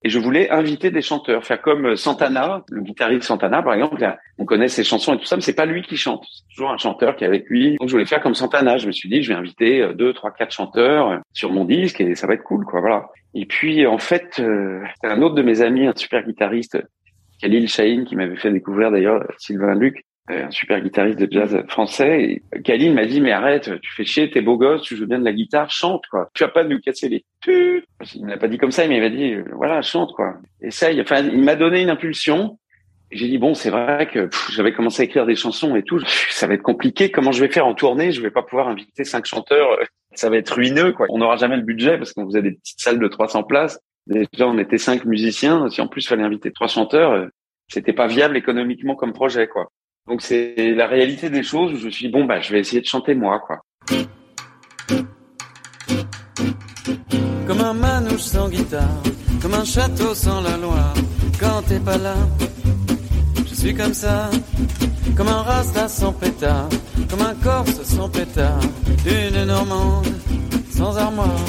[0.07, 4.07] Et je voulais inviter des chanteurs, faire comme Santana, le guitariste Santana, par exemple.
[4.39, 6.25] On connaît ses chansons et tout ça, mais c'est pas lui qui chante.
[6.31, 7.77] C'est toujours un chanteur qui est avec lui.
[7.77, 8.77] Donc je voulais faire comme Santana.
[8.77, 12.15] Je me suis dit, je vais inviter deux, trois, quatre chanteurs sur mon disque et
[12.15, 12.81] ça va être cool, quoi.
[12.81, 13.07] Voilà.
[13.35, 16.79] Et puis en fait, euh, un autre de mes amis, un super guitariste,
[17.41, 21.63] Khalil Shahin, qui m'avait fait découvrir d'ailleurs Sylvain Luc, euh, un super guitariste de jazz
[21.69, 22.43] français.
[22.55, 25.19] Et Kaline m'a dit, mais arrête, tu fais chier, t'es beau gosse, tu joues bien
[25.19, 26.31] de la guitare, chante, quoi.
[26.35, 27.85] Tu vas pas nous casser les tu.
[28.15, 30.37] Il m'a pas dit comme ça, mais il m'a dit, euh, voilà, chante, quoi.
[30.63, 31.01] Essaye.
[31.01, 32.59] Enfin, il m'a donné une impulsion.
[33.11, 36.01] Et J'ai dit bon, c'est vrai que j'avais commencé à écrire des chansons et tout.
[36.31, 37.11] Ça va être compliqué.
[37.11, 38.13] Comment je vais faire en tournée?
[38.13, 39.79] Je vais pas pouvoir inviter cinq chanteurs.
[40.15, 41.07] Ça va être ruineux, quoi.
[41.11, 43.79] On n'aura jamais le budget parce qu'on faisait des petites salles de 300 places.
[44.07, 45.69] Déjà, on était cinq musiciens.
[45.69, 47.27] Si en plus il fallait inviter trois chanteurs, euh,
[47.69, 49.71] c'était pas viable économiquement comme projet, quoi.
[50.07, 52.87] Donc c'est la réalité des choses où je suis bon, bah, je vais essayer de
[52.87, 53.63] chanter moi, quoi.
[57.47, 59.03] Comme un manouche sans guitare,
[59.41, 60.95] comme un château sans la Loire.
[61.41, 62.17] Quand t'es pas là,
[63.49, 64.31] je suis comme ça.
[65.17, 66.69] Comme un rasta sans pétard,
[67.09, 68.61] comme un corse sans pétard.
[69.07, 70.07] Une normande
[70.71, 71.45] sans armoire.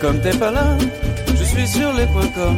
[0.00, 0.76] Comme t'es pas là,
[1.52, 2.56] suis sur les points com.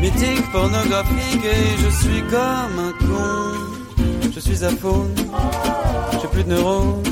[0.00, 4.32] Mythique, pornographique et je suis comme un con.
[4.34, 5.14] Je suis à faune,
[6.20, 7.02] j'ai plus de neurones.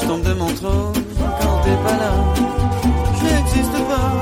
[0.00, 0.92] Je tombe de mon trône
[1.40, 2.12] quand t'es pas là.
[3.16, 4.12] Je n'existe pas.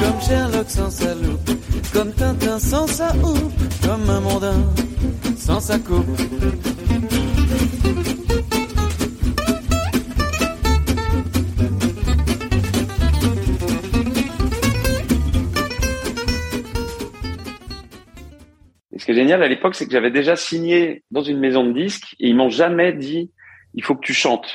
[0.00, 1.50] Comme Sherlock sans sa loupe.
[1.92, 3.52] Comme Tintin sans sa houppe.
[3.82, 4.60] Comme un mondain
[5.38, 6.20] sans sa coupe.
[19.04, 21.72] Ce qui est génial à l'époque, c'est que j'avais déjà signé dans une maison de
[21.78, 23.30] disques et ils m'ont jamais dit
[23.74, 24.50] il faut que tu chantes.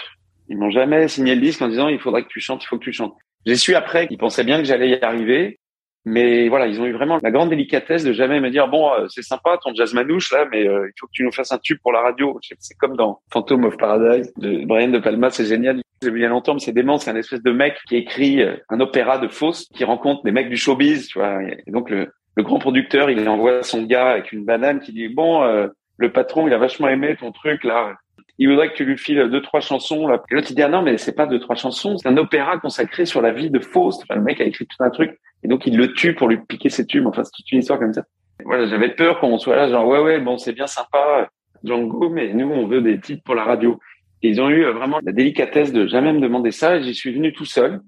[0.47, 2.79] Ils m'ont jamais signé le disque en disant il faudrait que tu chantes, il faut
[2.79, 3.13] que tu chantes.
[3.45, 5.59] J'ai su après qu'ils pensaient bien que j'allais y arriver,
[6.03, 9.05] mais voilà, ils ont eu vraiment la grande délicatesse de jamais me dire bon euh,
[9.09, 11.59] c'est sympa ton jazz manouche là, mais euh, il faut que tu nous fasses un
[11.59, 12.39] tube pour la radio.
[12.41, 15.79] C'est comme dans Phantom of Paradise de Brian de Palma, c'est génial.
[16.01, 18.55] Il y a longtemps, mais c'est dément, c'est un espèce de mec qui écrit euh,
[18.69, 21.43] un opéra de Faust qui rencontre des mecs du showbiz, tu vois.
[21.43, 25.07] Et donc le, le grand producteur, il envoie son gars avec une banane qui dit
[25.07, 27.95] bon, euh, le patron, il a vachement aimé ton truc là.
[28.37, 30.21] Il voudrait que tu lui files deux trois chansons là.
[30.29, 33.05] L'autre il dit ah non mais c'est pas deux trois chansons, c'est un opéra consacré
[33.05, 34.03] sur la vie de Faust.
[34.09, 36.69] Le mec a écrit tout un truc et donc il le tue pour lui piquer
[36.69, 37.05] ses tubes.
[37.05, 38.03] Enfin c'est toute une histoire comme ça.
[38.39, 41.29] Et voilà, j'avais peur qu'on soit là genre ouais ouais bon c'est bien sympa
[41.65, 43.77] Django, mais nous on veut des titres pour la radio.
[44.21, 46.79] Et ils ont eu euh, vraiment la délicatesse de jamais me demander ça.
[46.81, 47.81] J'y suis venu tout seul.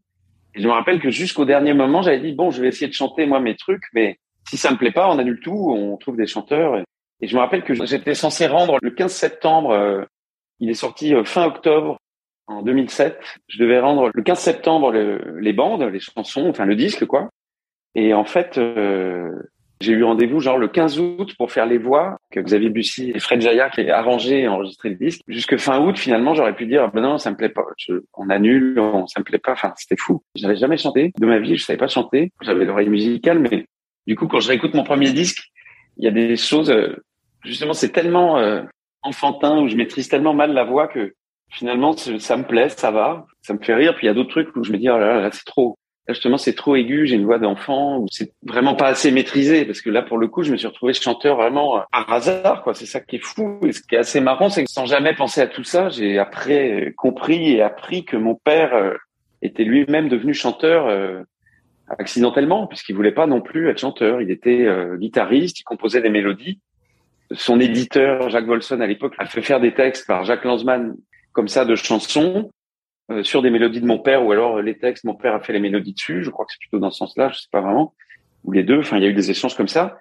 [0.56, 2.94] Et je me rappelle que jusqu'au dernier moment, j'avais dit bon, je vais essayer de
[2.94, 4.18] chanter moi mes trucs, mais
[4.52, 6.78] si ça me plaît pas, on annule tout, on trouve des chanteurs.
[6.78, 6.84] Et,
[7.28, 9.72] je me rappelle que j'étais censé rendre le 15 septembre.
[9.72, 10.04] euh,
[10.60, 11.98] il est sorti euh, fin octobre
[12.48, 13.18] en 2007.
[13.48, 17.30] Je devais rendre le 15 septembre le- les bandes, les chansons, enfin le disque quoi.
[17.96, 19.30] Et en fait, euh,
[19.80, 23.20] j'ai eu rendez-vous genre le 15 août pour faire les voix que Xavier Bussy et
[23.20, 25.22] Fred Jaya qui a arrangé et enregistré le disque.
[25.28, 27.64] Jusque fin août, finalement, j'aurais pu dire, ben non, ça me plaît pas.
[28.16, 29.54] On annule, on, ça me plaît pas.
[29.54, 30.22] Enfin, c'était fou.
[30.36, 31.56] J'avais jamais chanté de ma vie.
[31.56, 32.32] Je savais pas chanter.
[32.42, 33.66] J'avais l'oreille musicale, mais
[34.08, 35.52] du coup, quand je réécoute mon premier disque,
[35.98, 36.96] il y a des choses, euh,
[37.44, 38.64] justement, c'est tellement euh,
[39.04, 41.14] enfantin où je maîtrise tellement mal la voix que
[41.50, 43.94] finalement, ça me plaît, ça va, ça me fait rire.
[43.96, 45.78] Puis il y a d'autres trucs où je me dis, oh là là, c'est trop.
[46.08, 49.82] Justement, c'est trop aigu, j'ai une voix d'enfant, ou c'est vraiment pas assez maîtrisé, parce
[49.82, 52.74] que là, pour le coup, je me suis retrouvé chanteur vraiment euh, par hasard, quoi.
[52.74, 53.60] C'est ça qui est fou.
[53.66, 56.18] Et ce qui est assez marrant, c'est que sans jamais penser à tout ça, j'ai
[56.18, 58.96] après euh, compris et appris que mon père euh,
[59.42, 61.22] était lui-même devenu chanteur euh,
[62.00, 64.22] accidentellement, puisqu'il voulait pas non plus être chanteur.
[64.22, 66.60] Il était euh, guitariste, il composait des mélodies.
[67.32, 70.96] Son éditeur, Jacques Volson, à l'époque, a fait faire des textes par Jacques Lanzmann,
[71.32, 72.52] comme ça, de chansons
[73.10, 75.40] euh, sur des mélodies de mon père, ou alors euh, les textes, mon père a
[75.40, 76.24] fait les mélodies dessus.
[76.24, 77.94] Je crois que c'est plutôt dans ce sens-là, je sais pas vraiment.
[78.44, 78.80] Ou les deux.
[78.80, 80.00] Enfin, il y a eu des échanges comme ça.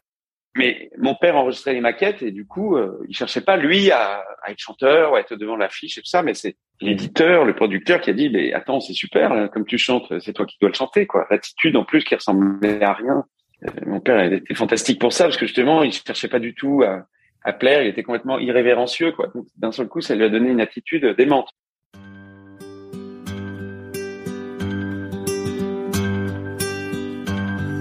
[0.57, 4.25] Mais mon père enregistrait les maquettes et du coup, euh, il cherchait pas lui à,
[4.43, 7.55] à être chanteur ou à être devant l'affiche et tout ça, mais c'est l'éditeur, le
[7.55, 10.57] producteur qui a dit "Mais attends, c'est super, là, comme tu chantes, c'est toi qui
[10.61, 13.25] dois le chanter, quoi." L'attitude en plus qui ressemblait à rien.
[13.65, 16.83] Euh, mon père était fantastique pour ça parce que justement, il cherchait pas du tout
[16.83, 17.07] à,
[17.45, 19.29] à plaire, il était complètement irrévérencieux, quoi.
[19.35, 21.51] Donc d'un seul coup, ça lui a donné une attitude démente.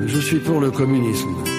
[0.05, 1.59] Je suis pour le communisme.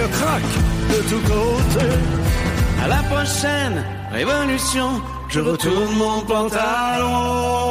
[0.00, 0.42] qu'elle craque
[0.88, 1.94] de tous côtés.
[2.82, 7.69] À la prochaine révolution, je retourne mon pantalon.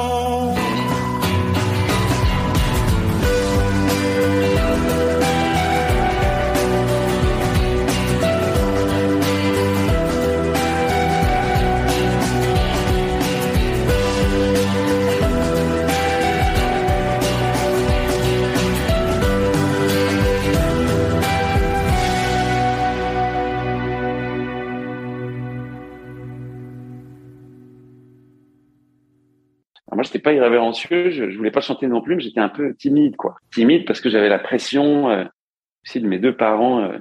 [30.20, 33.36] Pas irrévérencieux, je, je voulais pas chanter non plus, mais j'étais un peu timide, quoi.
[33.53, 35.26] Timide parce que j'avais la pression euh,
[35.86, 36.97] aussi de mes deux parents euh,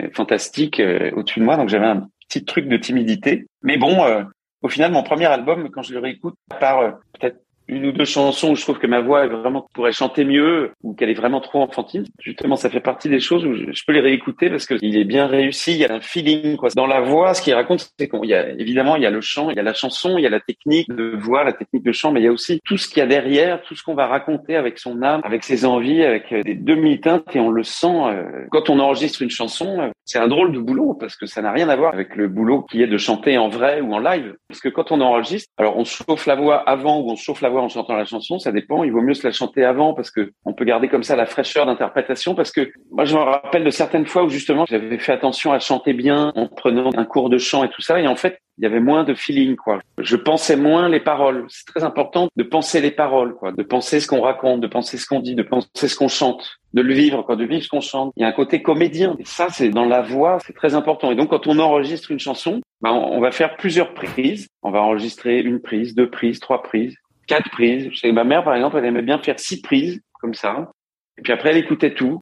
[0.00, 3.46] euh, fantastiques euh, au-dessus de moi, donc j'avais un petit truc de timidité.
[3.62, 4.22] Mais bon, euh,
[4.62, 7.40] au final, mon premier album, quand je le réécoute, à part euh, peut-être
[7.70, 10.72] une ou deux chansons où je trouve que ma voix est vraiment pourrait chanter mieux
[10.82, 12.04] ou qu'elle est vraiment trop enfantine.
[12.18, 15.04] Justement, ça fait partie des choses où je, peux les réécouter parce que il est
[15.04, 15.72] bien réussi.
[15.72, 16.68] Il y a un feeling quoi.
[16.74, 19.20] Dans la voix, ce qu'il raconte, c'est qu'il y a évidemment il y a le
[19.20, 21.84] chant, il y a la chanson, il y a la technique de voix, la technique
[21.84, 23.84] de chant, mais il y a aussi tout ce qu'il y a derrière, tout ce
[23.84, 27.50] qu'on va raconter avec son âme, avec ses envies, avec euh, des demi-teintes et on
[27.50, 29.80] le sent euh, quand on enregistre une chanson.
[29.80, 32.28] euh, C'est un drôle de boulot parce que ça n'a rien à voir avec le
[32.28, 34.34] boulot qui est de chanter en vrai ou en live.
[34.48, 37.48] Parce que quand on enregistre, alors on chauffe la voix avant ou on chauffe la
[37.48, 38.84] voix en chantant la chanson, ça dépend.
[38.84, 41.26] Il vaut mieux se la chanter avant parce que on peut garder comme ça la
[41.26, 42.34] fraîcheur d'interprétation.
[42.34, 45.58] Parce que moi, je me rappelle de certaines fois où justement j'avais fait attention à
[45.58, 48.00] chanter bien en prenant un cours de chant et tout ça.
[48.00, 49.80] Et en fait, il y avait moins de feeling, quoi.
[49.98, 51.46] Je pensais moins les paroles.
[51.48, 53.52] C'est très important de penser les paroles, quoi.
[53.52, 56.58] De penser ce qu'on raconte, de penser ce qu'on dit, de penser ce qu'on chante,
[56.74, 58.12] de le vivre, quoi, de vivre ce qu'on chante.
[58.16, 59.16] Il y a un côté comédien.
[59.18, 61.10] Et ça, c'est dans la voix, c'est très important.
[61.10, 64.48] Et donc, quand on enregistre une chanson, on on va faire plusieurs prises.
[64.62, 66.96] On va enregistrer une prise, deux prises, trois prises,
[67.30, 67.90] quatre prises.
[67.92, 70.72] Chez ma mère, par exemple, elle aimait bien faire six prises, comme ça.
[71.16, 72.20] Et puis après, elle écoutait tout.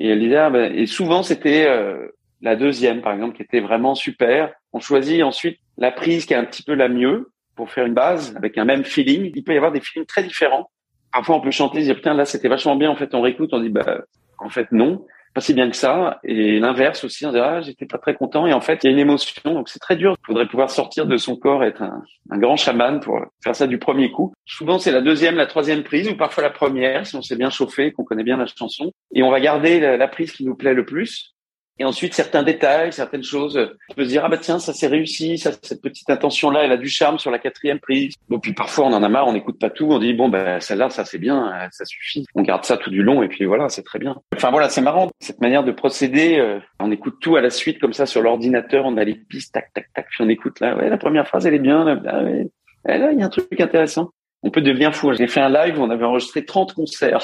[0.00, 2.08] Et elle disait, ah ben, et souvent, c'était euh,
[2.40, 4.52] la deuxième, par exemple, qui était vraiment super.
[4.72, 7.94] On choisit ensuite la prise qui est un petit peu la mieux pour faire une
[7.94, 9.30] base avec un même feeling.
[9.34, 10.68] Il peut y avoir des feelings très différents.
[11.12, 12.90] Parfois, on peut chanter, dire, putain, là, c'était vachement bien.
[12.90, 14.04] En fait, on réécoute, on dit, bah,
[14.38, 16.18] en fait, non, pas si bien que ça.
[16.24, 18.46] Et l'inverse aussi, on dit, ah, j'étais pas très content.
[18.46, 19.54] Et en fait, il y a une émotion.
[19.54, 20.14] Donc, c'est très dur.
[20.22, 22.02] Il faudrait pouvoir sortir de son corps, être un,
[22.38, 24.32] grand chaman pour faire ça du premier coup.
[24.46, 27.50] Souvent, c'est la deuxième, la troisième prise ou parfois la première, si on s'est bien
[27.50, 28.92] chauffé, qu'on connaît bien la chanson.
[29.14, 31.34] Et on va garder la prise qui nous plaît le plus.
[31.78, 33.58] Et ensuite, certains détails, certaines choses,
[33.88, 36.72] on peut se dire, ah bah tiens, ça s'est réussi, ça, cette petite intention-là, elle
[36.72, 38.14] a du charme sur la quatrième prise.
[38.28, 40.60] Bon, puis parfois, on en a marre, on n'écoute pas tout, on dit, bon, bah,
[40.60, 42.26] celle-là, ça c'est bien, euh, ça suffit.
[42.34, 44.16] On garde ça tout du long, et puis voilà, c'est très bien.
[44.36, 47.78] Enfin voilà, c'est marrant, cette manière de procéder, euh, on écoute tout à la suite,
[47.78, 50.76] comme ça, sur l'ordinateur, on a les pistes, tac, tac, tac, puis on écoute là,
[50.76, 52.22] ouais, la première phrase, elle est bien, là, ah.
[52.88, 54.10] Et là, il y a un truc intéressant.
[54.42, 55.12] On peut devenir fou.
[55.12, 57.20] J'ai fait un live où on avait enregistré 30 concerts.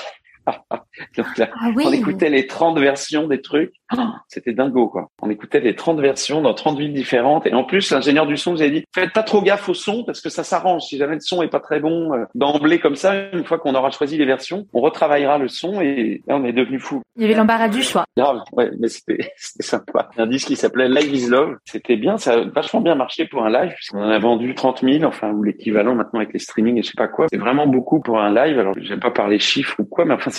[1.16, 1.84] Donc là, Ah oui.
[1.86, 3.72] on écoutait les 30 versions des trucs.
[3.90, 5.08] Ah, C'était dingo, quoi.
[5.22, 7.46] On écoutait les 30 versions dans 30 villes différentes.
[7.46, 10.04] Et en plus, l'ingénieur du son nous avait dit, faites pas trop gaffe au son
[10.04, 10.82] parce que ça s'arrange.
[10.82, 13.74] Si jamais le son est pas très bon, euh, d'emblée comme ça, une fois qu'on
[13.74, 17.02] aura choisi les versions, on retravaillera le son et là, on est devenu fou.
[17.16, 18.04] Il y avait l'embarras du choix.
[18.16, 20.08] Grave, ouais, mais c'était c'était sympa.
[20.16, 21.56] Un disque qui s'appelait Live is Love.
[21.64, 24.82] C'était bien, ça a vachement bien marché pour un live, puisqu'on en a vendu 30
[24.82, 27.26] 000, enfin, ou l'équivalent maintenant avec les streamings et je sais pas quoi.
[27.30, 28.58] C'est vraiment beaucoup pour un live.
[28.58, 30.30] Alors, j'aime pas parler chiffres ou quoi, mais enfin,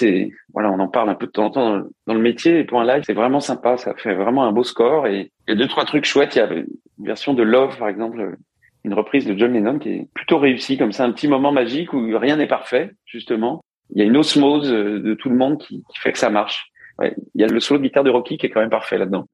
[0.53, 2.59] voilà, on en parle un peu de temps en temps dans le, métier.
[2.59, 3.77] Et pour un live, c'est vraiment sympa.
[3.77, 6.35] Ça fait vraiment un beau score et il y a deux, trois trucs chouettes.
[6.35, 6.67] Il y a une
[6.99, 8.37] version de Love, par exemple,
[8.83, 11.93] une reprise de John Lennon qui est plutôt réussie, comme ça, un petit moment magique
[11.93, 13.61] où rien n'est parfait, justement.
[13.91, 16.71] Il y a une osmose euh, de tout le monde qui, fait que ça marche.
[17.01, 19.25] Il y a le solo de guitare de Rocky qui est quand même parfait là-dedans.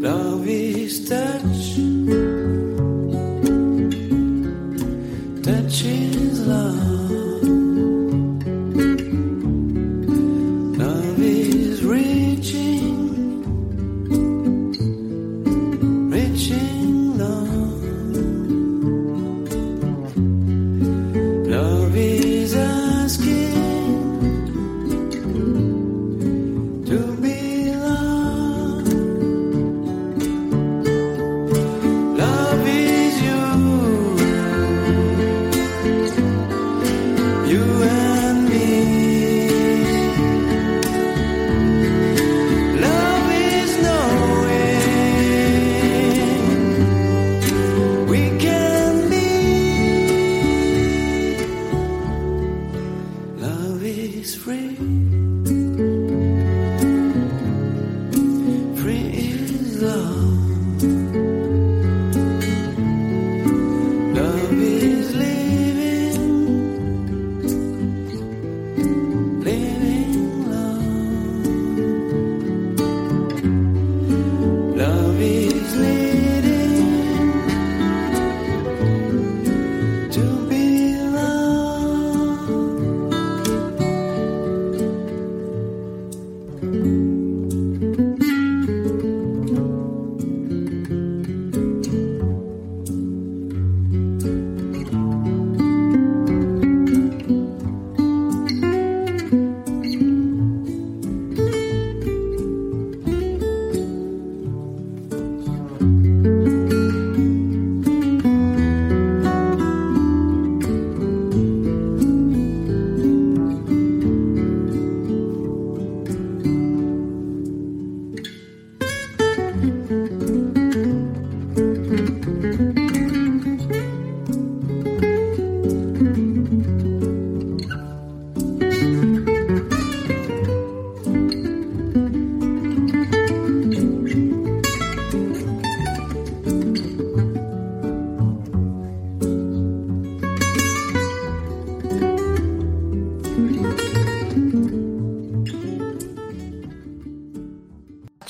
[0.00, 1.78] Love is touch.
[5.42, 6.22] Touch is.
[6.46, 7.01] Love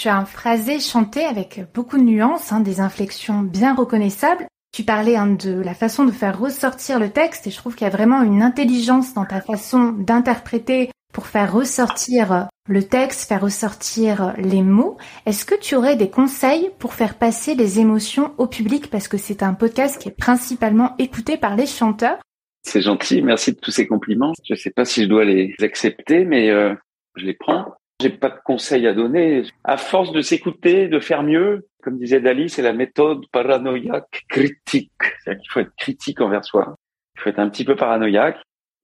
[0.03, 4.49] Tu as un phrasé chanté avec beaucoup de nuances, hein, des inflexions bien reconnaissables.
[4.75, 7.87] Tu parlais hein, de la façon de faire ressortir le texte et je trouve qu'il
[7.87, 13.43] y a vraiment une intelligence dans ta façon d'interpréter pour faire ressortir le texte, faire
[13.43, 14.97] ressortir les mots.
[15.25, 18.91] Est-ce que tu aurais des conseils pour faire passer les émotions au public?
[18.91, 22.19] Parce que c'est un podcast qui est principalement écouté par les chanteurs
[22.65, 24.33] C'est gentil, merci de tous ces compliments.
[24.43, 26.75] Je sais pas si je dois les accepter, mais euh,
[27.15, 27.73] je les prends.
[28.03, 29.45] J'ai pas de conseils à donner.
[29.63, 34.91] À force de s'écouter, de faire mieux, comme disait Dali, c'est la méthode paranoïaque critique.
[35.23, 36.75] C'est-à-dire qu'il faut être critique envers soi.
[37.17, 38.39] Il faut être un petit peu paranoïaque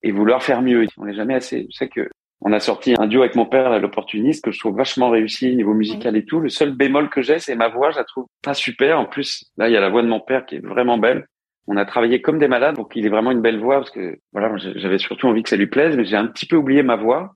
[0.04, 0.86] et vouloir faire mieux.
[0.96, 1.66] On n'est jamais assez.
[1.70, 2.08] Je sais que
[2.40, 5.74] on a sorti un duo avec mon père, l'opportuniste, que je trouve vachement réussi niveau
[5.74, 6.38] musical et tout.
[6.38, 7.90] Le seul bémol que j'ai, c'est ma voix.
[7.90, 9.00] Je la trouve pas super.
[9.00, 11.26] En plus, là, il y a la voix de mon père qui est vraiment belle.
[11.66, 14.18] On a travaillé comme des malades pour qu'il ait vraiment une belle voix parce que
[14.32, 16.96] voilà, j'avais surtout envie que ça lui plaise, mais j'ai un petit peu oublié ma
[16.96, 17.34] voix.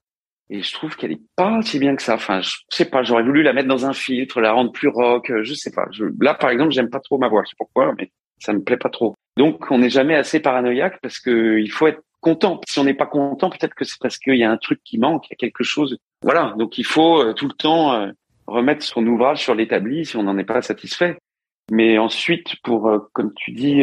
[0.50, 2.14] Et je trouve qu'elle est pas si bien que ça.
[2.14, 5.30] Enfin, je sais pas, j'aurais voulu la mettre dans un filtre, la rendre plus rock,
[5.30, 5.86] euh, je sais pas.
[6.20, 7.42] Là, par exemple, j'aime pas trop ma voix.
[7.44, 9.14] Je sais pourquoi, mais ça me plaît pas trop.
[9.36, 12.60] Donc, on n'est jamais assez paranoïaque parce que il faut être content.
[12.68, 14.98] Si on n'est pas content, peut-être que c'est parce qu'il y a un truc qui
[14.98, 15.96] manque, il y a quelque chose.
[16.22, 16.54] Voilà.
[16.58, 18.10] Donc, il faut euh, tout le temps euh,
[18.46, 21.16] remettre son ouvrage sur l'établi si on n'en est pas satisfait.
[21.70, 23.82] Mais ensuite, pour, comme tu dis,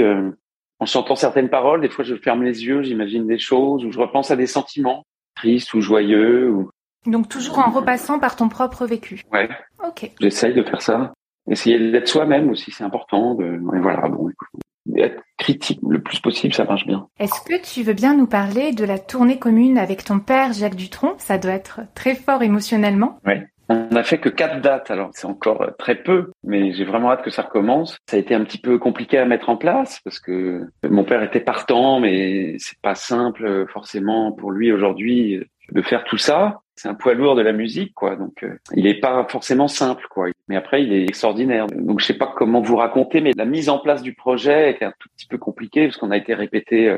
[0.80, 3.98] en chantant certaines paroles, des fois, je ferme les yeux, j'imagine des choses ou je
[3.98, 5.06] repense à des sentiments
[5.40, 6.70] tristes ou joyeux ou
[7.06, 9.24] Donc toujours en repassant par ton propre vécu.
[9.32, 9.50] ouais.
[9.88, 10.12] Ok.
[10.20, 11.14] J'essaye de faire ça.
[11.50, 13.36] Essayer d'être soi-même aussi, c'est important.
[13.36, 13.46] De...
[13.76, 14.50] Et voilà, bon, écoute,
[14.98, 17.08] être critique le plus possible, ça marche bien.
[17.20, 20.76] Est-ce que tu veux bien nous parler de la tournée commune avec ton père Jacques
[20.76, 21.16] Dutronc?
[21.18, 23.20] Ça doit être très fort émotionnellement.
[23.26, 23.48] Ouais.
[23.72, 27.12] On n'a fait que quatre dates, alors c'est encore euh, très peu, mais j'ai vraiment
[27.12, 28.00] hâte que ça recommence.
[28.10, 31.22] Ça a été un petit peu compliqué à mettre en place parce que mon père
[31.22, 36.18] était partant, mais c'est pas simple euh, forcément pour lui aujourd'hui euh, de faire tout
[36.18, 36.62] ça.
[36.76, 38.16] C'est un poids lourd de la musique, quoi.
[38.16, 40.28] Donc, il est pas forcément simple, quoi.
[40.48, 41.68] Mais après, il est extraordinaire.
[41.68, 44.86] Donc, je sais pas comment vous raconter, mais la mise en place du projet était
[44.86, 46.98] un tout petit peu compliquée parce qu'on a été répété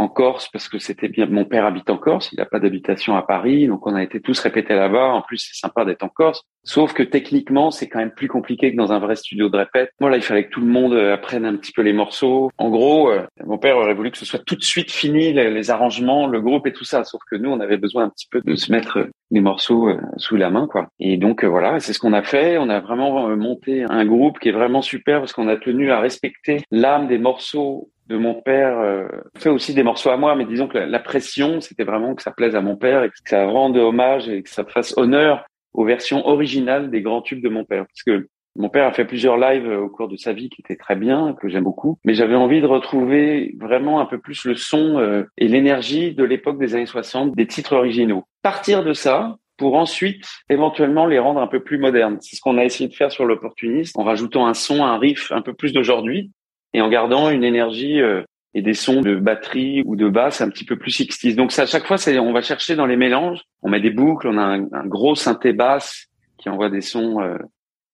[0.00, 1.26] en Corse parce que c'était bien.
[1.26, 4.20] Mon père habite en Corse, il n'a pas d'habitation à Paris, donc on a été
[4.20, 5.10] tous répétés là-bas.
[5.10, 6.42] En plus, c'est sympa d'être en Corse.
[6.64, 9.90] Sauf que techniquement, c'est quand même plus compliqué que dans un vrai studio de répète.
[10.00, 12.50] Moi, là, il fallait que tout le monde euh, apprenne un petit peu les morceaux.
[12.56, 15.70] En gros, euh, mon père aurait voulu que ce soit tout de suite fini, les,
[15.70, 17.04] arrangements, le groupe et tout ça.
[17.04, 20.00] Sauf que nous, on avait besoin un petit peu de se mettre les morceaux euh,
[20.16, 20.88] sous la main, quoi.
[20.98, 22.56] Et donc, voilà, c'est ce qu'on a fait.
[22.56, 26.00] On a vraiment monté un groupe qui est vraiment super parce qu'on a tenu à
[26.00, 29.06] respecter l'âme des morceaux de mon père euh,
[29.38, 32.32] fait aussi des morceaux à moi, mais disons que la, pression, c'était vraiment que ça
[32.32, 35.84] plaise à mon père et que ça rende hommage et que ça fasse honneur aux
[35.84, 37.86] versions originales des grands tubes de mon père.
[37.86, 40.76] Parce que mon père a fait plusieurs lives au cours de sa vie qui étaient
[40.76, 44.56] très bien, que j'aime beaucoup, mais j'avais envie de retrouver vraiment un peu plus le
[44.56, 48.24] son euh, et l'énergie de l'époque des années 60 des titres originaux.
[48.42, 52.16] Partir de ça, pour ensuite éventuellement les rendre un peu plus modernes.
[52.20, 55.30] C'est ce qu'on a essayé de faire sur l'opportuniste en rajoutant un son, un riff
[55.30, 56.32] un peu plus d'aujourd'hui,
[56.72, 58.22] et en gardant une énergie euh,
[58.54, 61.62] et des sons de batterie ou de basse un petit peu plus 60 Donc ça,
[61.62, 63.40] à chaque fois, on va chercher dans les mélanges.
[63.62, 66.06] On met des boucles, on a un, gros synthé basse
[66.38, 67.36] qui envoie des sons euh,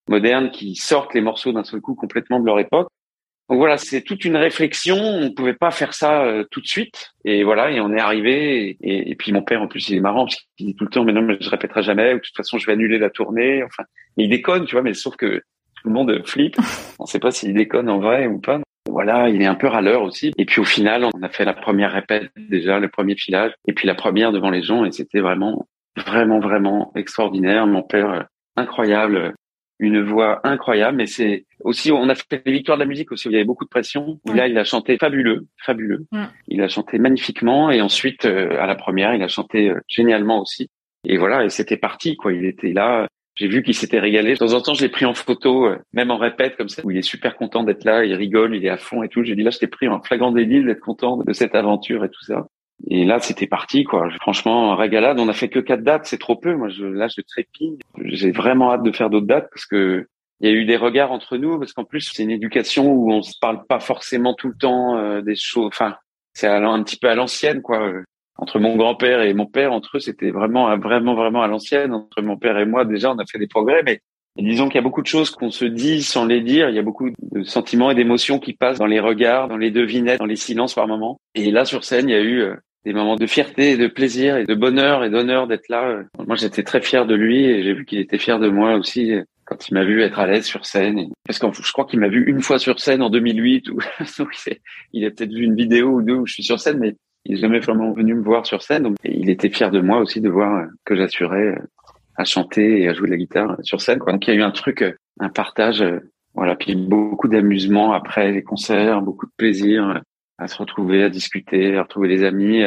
[0.08, 2.88] modernes qui sortent les morceaux d'un seul coup complètement de leur époque.
[3.48, 4.96] Donc voilà, c'est toute une réflexion.
[4.96, 7.12] On pouvait pas faire ça euh, tout de suite.
[7.24, 8.76] Et voilà, et on est arrivé.
[8.80, 10.90] Et, et, puis mon père, en plus, il est marrant parce qu'il dit tout le
[10.90, 12.12] temps, mais non, mais je répéterai jamais.
[12.12, 13.62] Ou de toute façon, je vais annuler la tournée.
[13.62, 13.84] Enfin,
[14.16, 14.82] il déconne, tu vois.
[14.82, 15.42] Mais sauf que
[15.76, 16.56] tout le monde flippe.
[16.98, 18.60] On ne sait pas s'il déconne en vrai ou pas.
[18.96, 20.32] Voilà, il est un peu râleur aussi.
[20.38, 23.74] Et puis au final, on a fait la première répète déjà, le premier filage, et
[23.74, 25.68] puis la première devant les gens, et c'était vraiment,
[25.98, 27.66] vraiment, vraiment extraordinaire.
[27.66, 28.22] Mon père, euh,
[28.56, 29.34] incroyable,
[29.80, 30.96] une voix incroyable.
[30.96, 33.36] Mais c'est aussi, on a fait les victoires de la musique aussi, où il y
[33.36, 34.18] avait beaucoup de pression.
[34.24, 36.06] Là, il a chanté fabuleux, fabuleux.
[36.48, 40.40] Il a chanté magnifiquement, et ensuite, euh, à la première, il a chanté euh, génialement
[40.40, 40.70] aussi.
[41.04, 42.32] Et voilà, et c'était parti, quoi.
[42.32, 44.32] Il était là, j'ai vu qu'il s'était régalé.
[44.32, 46.82] De temps en temps, je l'ai pris en photo, euh, même en répète comme ça,
[46.84, 49.22] où il est super content d'être là, il rigole, il est à fond et tout.
[49.22, 52.08] J'ai dit là, je t'ai pris en flagrant délit d'être content de cette aventure et
[52.08, 52.46] tout ça.
[52.88, 54.08] Et là, c'était parti, quoi.
[54.20, 55.20] Franchement, régalade.
[55.20, 56.54] On a fait que quatre dates, c'est trop peu.
[56.54, 57.78] Moi, je, là, je trépille.
[58.04, 60.06] J'ai vraiment hâte de faire d'autres dates parce que
[60.40, 63.10] il y a eu des regards entre nous parce qu'en plus, c'est une éducation où
[63.10, 65.66] on se parle pas forcément tout le temps euh, des choses.
[65.68, 65.96] Enfin,
[66.34, 67.90] c'est un petit peu à l'ancienne, quoi
[68.38, 71.92] entre mon grand-père et mon père, entre eux, c'était vraiment, vraiment, vraiment à l'ancienne.
[71.92, 74.00] Entre mon père et moi, déjà, on a fait des progrès, mais
[74.36, 76.68] disons qu'il y a beaucoup de choses qu'on se dit sans les dire.
[76.68, 79.70] Il y a beaucoup de sentiments et d'émotions qui passent dans les regards, dans les
[79.70, 81.18] devinettes, dans les silences par moments.
[81.34, 84.36] Et là, sur scène, il y a eu euh, des moments de fierté, de plaisir
[84.36, 86.02] et de bonheur et d'honneur d'être là.
[86.26, 89.14] Moi, j'étais très fier de lui et j'ai vu qu'il était fier de moi aussi
[89.46, 91.08] quand il m'a vu être à l'aise sur scène.
[91.24, 93.78] Parce que je crois qu'il m'a vu une fois sur scène en 2008 ou
[94.92, 96.96] il a peut-être vu une vidéo ou deux où je suis sur scène, mais
[97.28, 98.84] il n'est jamais vraiment venu me voir sur scène.
[98.84, 101.58] Donc, il était fier de moi aussi de voir que j'assurais euh,
[102.16, 103.98] à chanter et à jouer de la guitare sur scène.
[103.98, 104.12] Quoi.
[104.12, 105.98] Donc, il y a eu un truc, euh, un partage, euh,
[106.34, 110.02] voilà, puis beaucoup d'amusement après les concerts, beaucoup de plaisir
[110.38, 112.62] à se retrouver, à discuter, à retrouver des amis.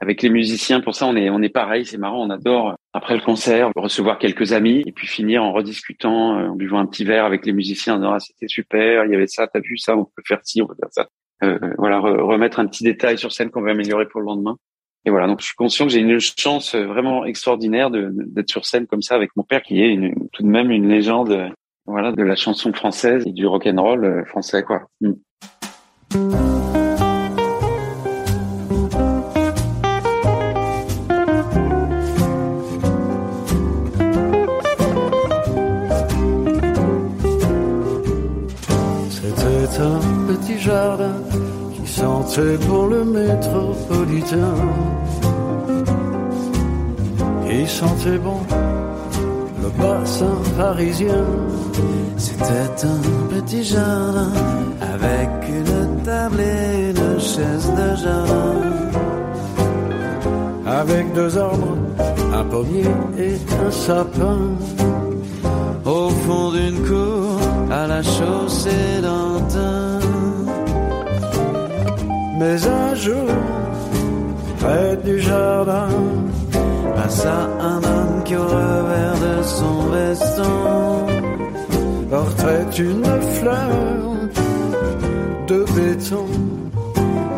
[0.00, 3.14] Avec les musiciens, pour ça, on est, on est pareil, c'est marrant, on adore, après
[3.14, 7.26] le concert, recevoir quelques amis et puis finir en rediscutant, en buvant un petit verre
[7.26, 9.94] avec les musiciens, en disant, ah, c'était super, il y avait ça, t'as vu ça,
[9.94, 11.08] on peut faire ci, on peut faire ça.
[11.42, 14.56] Euh, voilà, remettre un petit détail sur scène qu'on va améliorer pour le lendemain.
[15.04, 18.86] Et voilà, donc je suis conscient que j'ai une chance vraiment extraordinaire d'être sur scène
[18.86, 21.50] comme ça avec mon père, qui est tout de même une légende,
[21.86, 24.82] voilà, de la chanson française et du rock and roll euh, français, quoi.
[25.00, 26.81] Mm.
[40.72, 41.14] Jardin
[42.34, 44.54] c'est pour le métropolitain.
[47.50, 48.40] Il sentait bon
[49.62, 51.24] le bassin parisien.
[52.16, 53.00] C'était un
[53.34, 54.32] petit jardin
[54.94, 58.52] avec une table et une chaise de jardin.
[60.80, 61.76] Avec deux arbres,
[62.34, 64.38] un pommier et un sapin.
[65.84, 67.38] Au fond d'une cour,
[67.70, 70.01] à la chaussée d'Antin.
[72.42, 73.28] Mais un jour,
[74.58, 75.90] près du jardin,
[76.96, 81.06] passa un homme qui au revers de son veston
[82.10, 83.70] portait une fleur
[85.46, 86.26] de béton.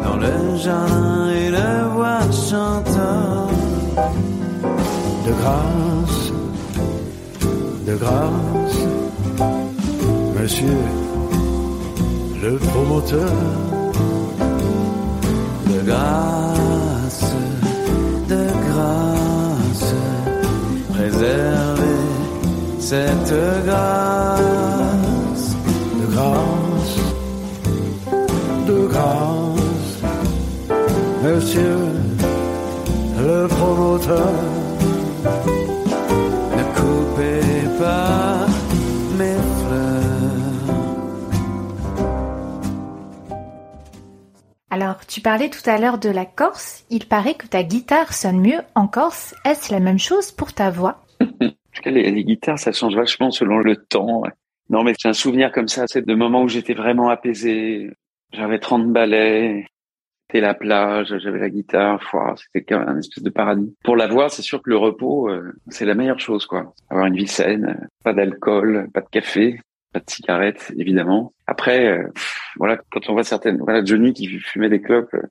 [0.05, 3.49] Dans le jardin et le voix chantant.
[5.27, 6.23] De grâce,
[7.89, 8.79] de grâce,
[10.35, 10.79] monsieur
[12.43, 13.74] le promoteur.
[15.75, 17.35] De grâce,
[18.29, 19.95] de grâce,
[20.93, 22.05] préservez
[22.79, 23.35] cette
[23.67, 25.49] grâce.
[26.01, 26.97] De grâce,
[28.69, 29.93] de grâce,
[31.25, 31.79] monsieur
[33.19, 34.33] le promoteur.
[36.57, 37.54] Ne coupez
[44.75, 46.85] Alors, tu parlais tout à l'heure de la Corse.
[46.91, 49.33] Il paraît que ta guitare sonne mieux en Corse.
[49.45, 51.05] Est-ce la même chose pour ta voix?
[51.85, 54.25] Les, guitares, ça change vachement selon le temps.
[54.71, 57.93] Non, mais j'ai un souvenir comme ça, c'est de moments où j'étais vraiment apaisé.
[58.33, 59.65] J'avais 30 ballets,
[60.27, 62.01] c'était la plage, j'avais la guitare,
[62.53, 63.77] c'était un espèce de paradis.
[63.85, 66.75] Pour la voix, c'est sûr que le repos, euh, c'est la meilleure chose, quoi.
[66.91, 69.61] Avoir une vie saine, euh, pas d'alcool, pas de café,
[69.95, 71.33] pas de cigarettes, évidemment.
[71.47, 72.09] Après, euh,
[72.57, 75.23] voilà, quand on voit certaines, voilà, Johnny qui fumait des clopes euh,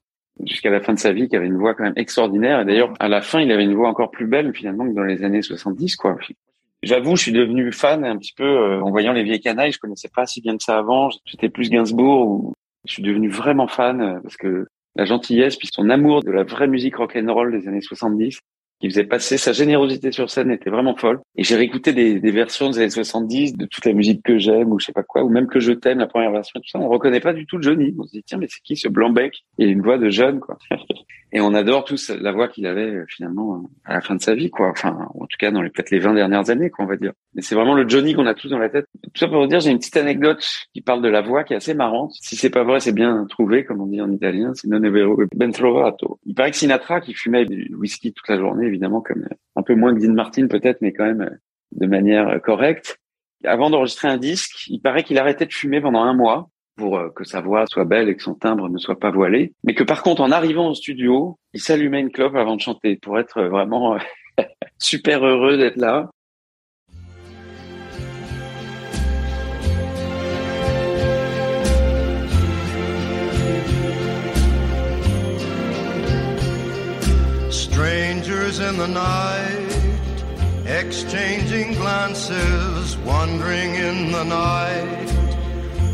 [0.46, 2.62] jusqu'à la fin de sa vie, qui avait une voix quand même extraordinaire.
[2.62, 5.04] Et d'ailleurs, à la fin, il avait une voix encore plus belle finalement que dans
[5.04, 6.18] les années 70, quoi.
[6.82, 9.72] J'avoue, je suis devenu fan un petit peu euh, en voyant les vieilles canailles.
[9.72, 11.10] Je connaissais pas si bien que ça avant.
[11.26, 12.28] J'étais plus Gainsbourg.
[12.28, 12.54] Ou...
[12.86, 16.44] Je suis devenu vraiment fan euh, parce que la gentillesse, puis son amour de la
[16.44, 18.40] vraie musique rock and roll des années 70,
[18.80, 21.20] qui faisait passer sa générosité sur scène était vraiment folle.
[21.36, 24.72] Et j'ai réécouté des, des versions des années 70 de toute la musique que j'aime
[24.72, 26.80] ou je sais pas quoi, ou même que je t'aime, la première version, tout ça.
[26.80, 27.96] On reconnaît pas du tout Johnny.
[27.98, 30.10] On se dit tiens mais c'est qui ce blanc bec Il a une voix de
[30.10, 30.58] jeune quoi.
[31.36, 34.22] Et on adore tous la voix qu'il avait euh, finalement euh, à la fin de
[34.22, 34.70] sa vie, quoi.
[34.70, 37.14] Enfin, en tout cas dans peut-être les 20 dernières années, quoi, on va dire.
[37.34, 38.86] Mais c'est vraiment le Johnny qu'on a tous dans la tête.
[39.02, 41.54] Tout ça pour vous dire, j'ai une petite anecdote qui parle de la voix qui
[41.54, 42.14] est assez marrante.
[42.22, 44.54] Si c'est pas vrai, c'est bien trouvé, comme on dit en italien.
[44.54, 46.20] C'est non vero, ben trovato.
[46.24, 49.64] Il paraît que Sinatra, qui fumait du whisky toute la journée, évidemment, comme euh, un
[49.64, 51.40] peu moins que Dean Martin peut-être, mais quand même
[51.72, 53.00] de manière correcte.
[53.44, 57.10] Avant d'enregistrer un disque, il paraît qu'il arrêtait de fumer pendant un mois pour euh,
[57.10, 59.54] que sa voix soit belle et que son timbre ne soit pas voilé.
[59.64, 62.96] Mais que par contre, en arrivant au studio, il s'allumait une clope avant de chanter
[62.96, 63.98] pour être euh, vraiment
[64.80, 66.10] super heureux d'être là.
[77.50, 80.24] Strangers in the night,
[80.68, 85.23] exchanging glances, wandering in the night.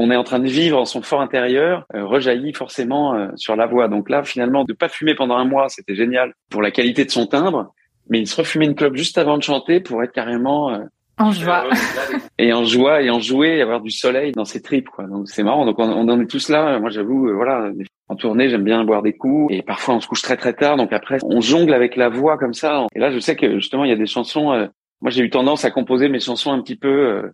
[0.00, 3.54] Qu'on est en train de vivre en son fort intérieur euh, rejaillit forcément euh, sur
[3.54, 3.88] la voix.
[3.88, 7.10] Donc là, finalement, de pas fumer pendant un mois, c'était génial pour la qualité de
[7.10, 7.74] son timbre.
[8.08, 10.78] Mais il se refumait une clope juste avant de chanter pour être carrément euh,
[11.18, 11.64] En joie.
[12.38, 15.04] et en joie et en jouer et avoir du soleil dans ses tripes quoi.
[15.04, 15.66] Donc c'est marrant.
[15.66, 16.78] Donc on, on en est tous là.
[16.78, 17.70] Moi j'avoue euh, voilà
[18.08, 20.78] en tournée j'aime bien boire des coups et parfois on se couche très très tard.
[20.78, 22.86] Donc après on jongle avec la voix comme ça.
[22.94, 24.52] Et là je sais que justement il y a des chansons.
[24.52, 24.66] euh,
[25.02, 27.30] moi j'ai eu tendance à composer mes chansons un petit peu euh,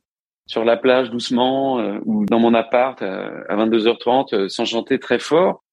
[0.46, 4.98] sur la plage doucement euh, ou dans mon appart euh, à 22h30 euh, sans chanter
[4.98, 5.64] très fort.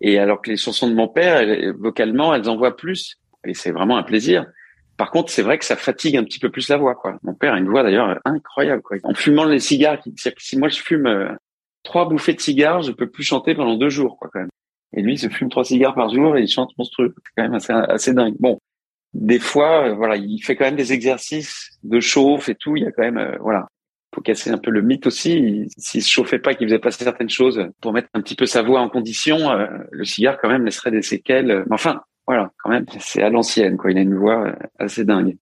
[0.00, 3.16] Et alors que les chansons de mon père, elles- vocalement, elles envoient plus.
[3.46, 4.46] Et c'est vraiment un plaisir.
[4.96, 7.18] Par contre, c'est vrai que ça fatigue un petit peu plus la voix, quoi.
[7.22, 8.96] Mon père a une voix d'ailleurs incroyable, quoi.
[9.04, 11.28] En fumant les cigares, c'est-à-dire que si moi je fume euh,
[11.82, 14.50] trois bouffées de cigares, je peux plus chanter pendant deux jours, quoi, quand même.
[14.94, 17.14] Et lui, il se fume trois cigares par jour et il chante monstrueux.
[17.16, 18.34] C'est quand même assez, assez dingue.
[18.38, 18.58] Bon,
[19.14, 22.76] des fois, euh, voilà, il fait quand même des exercices de chauffe et tout.
[22.76, 23.68] Il y a quand même, euh, voilà,
[24.14, 25.68] faut casser un peu le mythe aussi.
[25.78, 28.62] S'il se chauffait pas, qu'il faisait pas certaines choses pour mettre un petit peu sa
[28.62, 31.64] voix en condition, euh, le cigare quand même laisserait des séquelles.
[31.66, 33.90] Mais enfin, voilà, quand même, c'est à l'ancienne, quoi.
[33.90, 35.36] Il a une voix euh, assez dingue.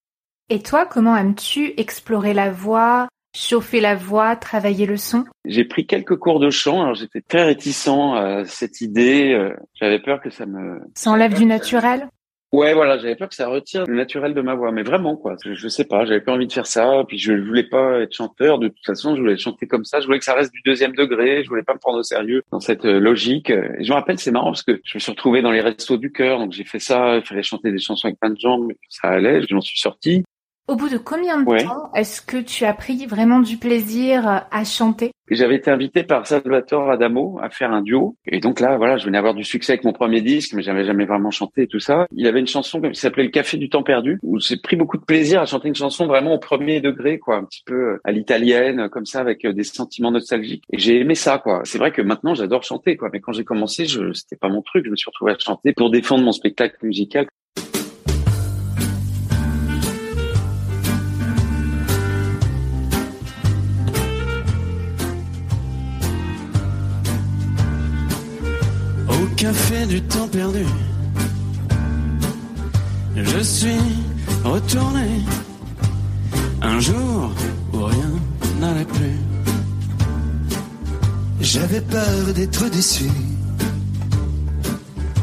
[0.49, 5.25] Et toi, comment aimes-tu explorer la voix, chauffer la voix, travailler le son?
[5.45, 6.83] J'ai pris quelques cours de chant.
[6.83, 9.33] Alors j'étais très réticent à cette idée.
[9.33, 12.09] euh, J'avais peur que ça me Ça enlève du naturel?
[12.53, 15.37] Ouais, voilà, j'avais peur que ça retire le naturel de ma voix, mais vraiment quoi.
[15.45, 18.13] Je, je sais pas, j'avais pas envie de faire ça, puis je voulais pas être
[18.13, 18.59] chanteur.
[18.59, 20.01] De toute façon, je voulais chanter comme ça.
[20.01, 21.45] Je voulais que ça reste du deuxième degré.
[21.45, 23.53] Je voulais pas me prendre au sérieux dans cette euh, logique.
[23.53, 26.11] Je me rappelle, c'est marrant parce que je me suis retrouvé dans les restos du
[26.11, 27.19] cœur, donc j'ai fait ça.
[27.19, 29.43] Il fallait chanter des chansons avec plein de gens, mais ça allait.
[29.49, 30.25] J'en suis sorti.
[30.71, 31.65] Au bout de combien de Ouais.
[31.65, 35.11] temps est-ce que tu as pris vraiment du plaisir à chanter?
[35.29, 38.15] J'avais été invité par Salvatore Adamo à faire un duo.
[38.25, 40.85] Et donc là, voilà, je venais avoir du succès avec mon premier disque, mais j'avais
[40.85, 42.07] jamais vraiment chanté et tout ça.
[42.13, 44.97] Il avait une chanson qui s'appelait Le Café du Temps Perdu, où j'ai pris beaucoup
[44.97, 48.13] de plaisir à chanter une chanson vraiment au premier degré, quoi, un petit peu à
[48.13, 50.63] l'italienne, comme ça, avec euh, des sentiments nostalgiques.
[50.73, 51.63] Et j'ai aimé ça, quoi.
[51.65, 53.09] C'est vrai que maintenant, j'adore chanter, quoi.
[53.13, 54.85] Mais quand j'ai commencé, je, c'était pas mon truc.
[54.87, 57.27] Je me suis retrouvé à chanter pour défendre mon spectacle musical.
[69.41, 70.67] Café du temps perdu,
[73.17, 73.87] je suis
[74.45, 75.09] retourné
[76.61, 77.31] un jour
[77.73, 78.13] où rien
[78.61, 79.19] n'allait plus.
[81.41, 83.11] J'avais peur d'être déçu,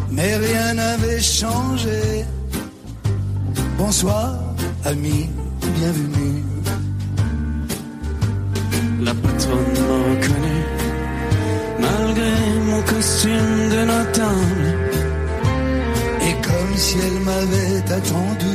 [0.10, 2.26] mais rien n'avait changé.
[3.78, 4.34] Bonsoir,
[4.84, 5.30] ami,
[5.76, 6.44] bienvenue.
[9.00, 10.57] La patronne m'a
[12.66, 14.66] mon costume de notable.
[16.28, 18.54] Et comme si elle m'avait attendu,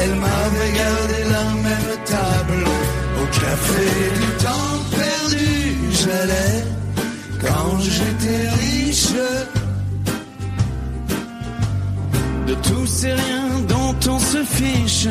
[0.00, 2.64] elle m'avait gardé la même table.
[3.20, 3.88] Au café
[4.20, 5.48] du temps perdu,
[6.00, 6.64] j'allais
[7.44, 9.14] quand j'étais riche.
[12.46, 15.08] De tous ces riens dont on se fiche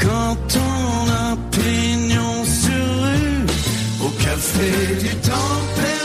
[0.00, 3.46] quand on a pignon sur rue.
[4.06, 5.97] Au café du temps perdu,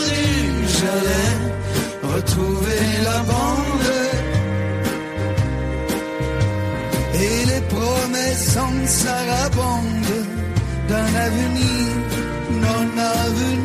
[0.83, 3.91] j'allais retrouver la bande.
[7.25, 10.13] Et les promesses en sarabande
[10.89, 11.87] d'un avenir
[12.65, 12.85] non
[13.21, 13.62] avenu.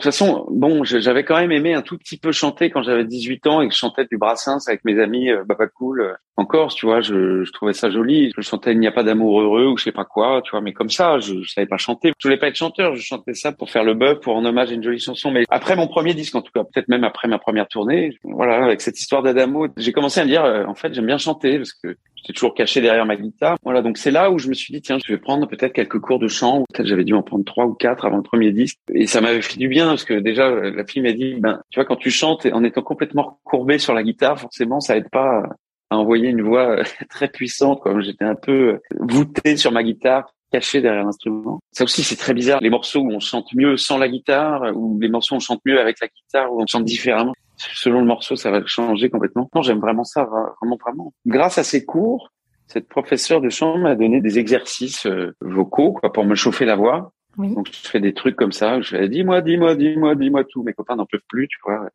[0.00, 3.46] Toute façon, bon, j'avais quand même aimé un tout petit peu chanter quand j'avais 18
[3.46, 6.46] ans et que je chantais du Brassens avec mes amis euh, Baba Cool euh, en
[6.46, 8.32] Corse, tu vois, je, je trouvais ça joli.
[8.36, 10.62] Je chantais Il n'y a pas d'amour heureux ou je sais pas quoi, tu vois,
[10.62, 12.12] mais comme ça, je, je savais pas chanter.
[12.18, 14.70] Je voulais pas être chanteur, je chantais ça pour faire le bœuf, pour en hommage
[14.70, 15.30] à une jolie chanson.
[15.30, 18.64] Mais après mon premier disque, en tout cas, peut-être même après ma première tournée, voilà,
[18.64, 21.58] avec cette histoire d'Adamo, j'ai commencé à me dire, euh, en fait, j'aime bien chanter
[21.58, 23.56] parce que J'étais toujours caché derrière ma guitare.
[23.62, 26.00] Voilà, donc c'est là où je me suis dit, tiens, je vais prendre peut-être quelques
[26.00, 26.64] cours de chant.
[26.70, 28.76] Peut-être j'avais dû en prendre trois ou quatre avant le premier disque.
[28.92, 31.62] Et ça m'avait fait du bien parce que déjà, euh, la fille m'a dit, ben,
[31.70, 35.08] tu vois, quand tu chantes en étant complètement courbé sur la guitare, forcément, ça aide
[35.10, 35.44] pas
[35.90, 37.80] à envoyer une voix euh, très puissante.
[37.82, 41.60] Comme j'étais un peu euh, voûté sur ma guitare, caché derrière l'instrument.
[41.72, 42.60] Ça aussi, c'est très bizarre.
[42.60, 45.60] Les morceaux où on chante mieux sans la guitare, ou les morceaux où on chante
[45.64, 47.34] mieux avec la guitare, où on chante différemment.
[47.56, 49.50] Selon le morceau, ça va changer complètement.
[49.54, 51.12] Non, j'aime vraiment ça, vraiment, vraiment.
[51.26, 52.30] Grâce à ces cours,
[52.66, 56.76] cette professeure de chant m'a donné des exercices euh, vocaux quoi, pour me chauffer la
[56.76, 57.12] voix.
[57.36, 57.54] Oui.
[57.54, 58.80] Donc je fais des trucs comme ça.
[58.80, 60.62] Je fais dis-moi, dis-moi, dis-moi, dis-moi tout.
[60.62, 61.88] Mes copains n'en peuvent plus, tu vois.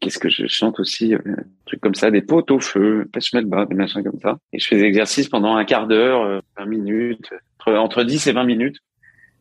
[0.00, 1.18] Qu'est-ce que je chante aussi euh,
[1.80, 4.38] comme ça, des potes au feu, pêche-moi le bas, des machins comme ça.
[4.52, 8.32] Et je fais des pendant un quart d'heure, euh, 20 minutes, entre, entre 10 et
[8.32, 8.78] 20 minutes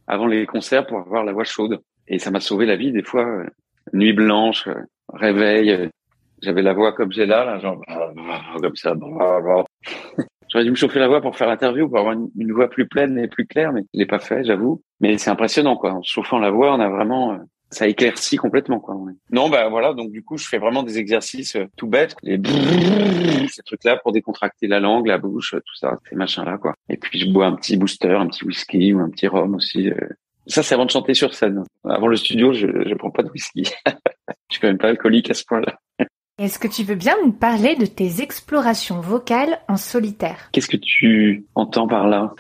[0.08, 1.80] avant les concerts pour avoir la voix chaude.
[2.08, 3.26] Et ça m'a sauvé la vie des fois.
[3.26, 3.46] euh,
[3.94, 4.76] nuit blanche, euh,
[5.14, 5.90] réveil.
[6.42, 7.82] J'avais la voix comme j'ai là, là, genre
[8.62, 8.94] comme ça.
[10.50, 13.18] J'aurais dû me chauffer la voix pour faire l'interview, pour avoir une, voix plus pleine
[13.20, 14.82] et plus claire, mais je l'ai pas fait, j'avoue.
[15.02, 15.94] Mais c'est impressionnant, quoi.
[15.94, 17.38] En chauffant la voix, on a vraiment,
[17.70, 18.96] ça éclaircit complètement, quoi.
[19.32, 19.94] Non, bah voilà.
[19.94, 22.40] Donc du coup, je fais vraiment des exercices euh, tout bêtes, les
[23.50, 26.74] ces trucs-là pour décontracter la langue, la bouche, tout ça, ces machins-là, quoi.
[26.90, 29.92] Et puis je bois un petit booster, un petit whisky ou un petit rhum aussi.
[30.48, 31.64] Ça, c'est avant de chanter sur scène.
[31.84, 33.64] Avant le studio, je, je prends pas de whisky.
[33.66, 33.94] je
[34.50, 35.78] suis quand même pas alcoolique à ce point-là.
[36.40, 40.78] Est-ce que tu veux bien nous parler de tes explorations vocales en solitaire Qu'est-ce que
[40.78, 42.34] tu entends par là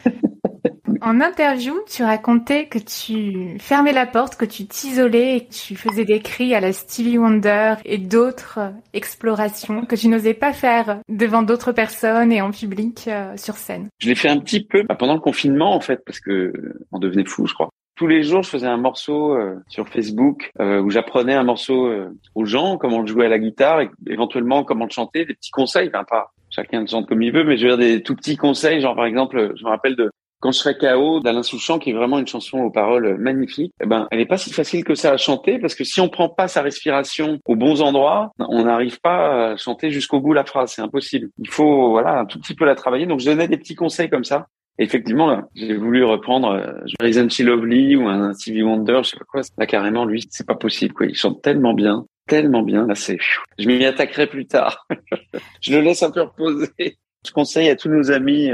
[1.01, 5.75] En interview, tu racontais que tu fermais la porte, que tu t'isolais et que tu
[5.75, 10.53] faisais des cris à la Stevie Wonder et d'autres euh, explorations que tu n'osais pas
[10.53, 13.89] faire devant d'autres personnes et en public euh, sur scène.
[13.99, 16.85] Je l'ai fait un petit peu bah, pendant le confinement en fait parce que euh,
[16.91, 17.69] on devenait fou, je crois.
[17.95, 21.91] Tous les jours, je faisais un morceau euh, sur Facebook euh, où j'apprenais un morceau
[22.35, 25.49] aux gens, comment le jouer à la guitare, et éventuellement comment le chanter, des petits
[25.49, 28.15] conseils, enfin pas chacun le chante comme il veut, mais je veux dire des tout
[28.15, 30.11] petits conseils, genre par exemple, je me rappelle de
[30.47, 33.85] quand je serai KO d'Alain Souchon, qui est vraiment une chanson aux paroles magnifiques, eh
[33.85, 36.29] ben, elle n'est pas si facile que ça à chanter parce que si on prend
[36.29, 40.71] pas sa respiration aux bons endroits, on n'arrive pas à chanter jusqu'au bout la phrase.
[40.71, 41.27] C'est impossible.
[41.37, 43.05] Il faut, voilà, un tout petit peu la travailler.
[43.05, 44.47] Donc, je donnais des petits conseils comme ça.
[44.79, 46.71] Et effectivement, j'ai voulu reprendre euh,
[47.01, 49.41] Reason She Lovely ou un Stevie Wonder, je sais pas quoi.
[49.57, 51.07] Là, carrément, lui, c'est pas possible, quoi.
[51.07, 52.87] Il chante tellement bien, tellement bien.
[52.87, 53.17] Là, c'est,
[53.59, 54.87] je m'y attaquerai plus tard.
[55.61, 56.99] je le laisse un peu reposer.
[57.25, 58.49] Je conseille à tous nos amis,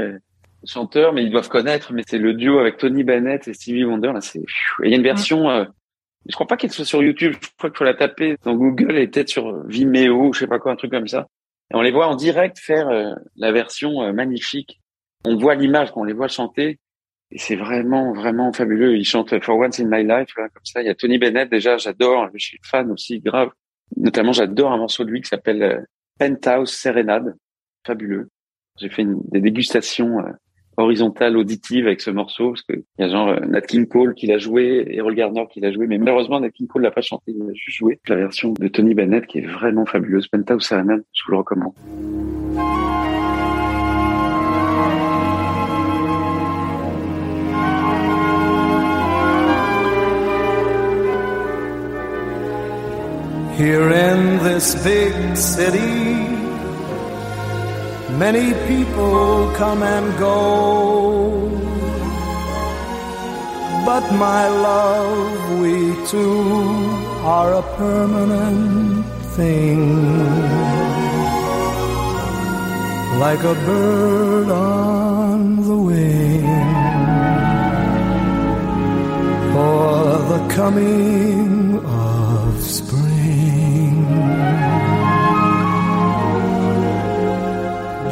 [0.66, 4.12] chanteurs, mais ils doivent connaître, mais c'est le duo avec Tony Bennett et Stevie Wonder.
[4.12, 4.40] Là, c'est.
[4.40, 4.44] Et
[4.84, 5.50] il y a une version.
[5.50, 5.64] Euh,
[6.26, 7.34] je crois pas qu'elle soit sur YouTube.
[7.40, 10.58] Je crois qu'il faut la taper dans Google et peut-être sur Vimeo, je sais pas
[10.58, 11.28] quoi, un truc comme ça.
[11.70, 14.80] Et on les voit en direct faire euh, la version euh, magnifique.
[15.24, 16.78] On voit l'image quand on les voit chanter.
[17.30, 18.96] Et c'est vraiment, vraiment fabuleux.
[18.96, 20.82] Ils chantent For Once in My Life, là, comme ça.
[20.82, 22.28] Il y a Tony Bennett, déjà, j'adore.
[22.34, 23.50] Je suis fan aussi, grave.
[23.96, 25.80] Notamment, j'adore un morceau de lui qui s'appelle euh,
[26.18, 27.34] Penthouse Serenade.
[27.86, 28.28] Fabuleux.
[28.78, 30.30] J'ai fait une, des dégustations euh,
[30.76, 34.14] horizontale auditive avec ce morceau parce que il y a genre euh, Nat King Cole
[34.14, 37.00] qui l'a joué, Errol Garner qui l'a joué, mais malheureusement Nat King Cole l'a pas
[37.00, 40.28] chanté, il a juste joué la version de Tony Bennett qui est vraiment fabuleuse.
[40.28, 41.74] Penthouse Serenade, je vous le recommande.
[53.56, 56.13] Here in this big city,
[58.18, 61.50] many people come and go.
[63.84, 66.42] But my love, we two
[67.22, 69.04] are a permanent
[69.36, 69.80] thing.
[73.18, 76.46] Like a bird on the wing.
[79.52, 84.63] For the coming of spring.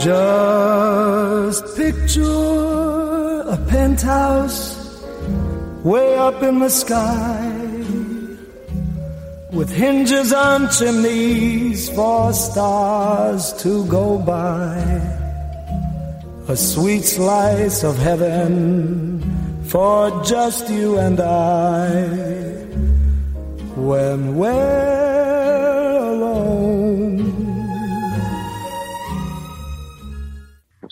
[0.03, 5.01] Just picture a penthouse
[5.85, 7.49] way up in the sky
[9.53, 14.77] with hinges on chimneys for stars to go by.
[16.49, 19.23] A sweet slice of heaven
[19.69, 22.07] for just you and I
[23.77, 25.02] when we're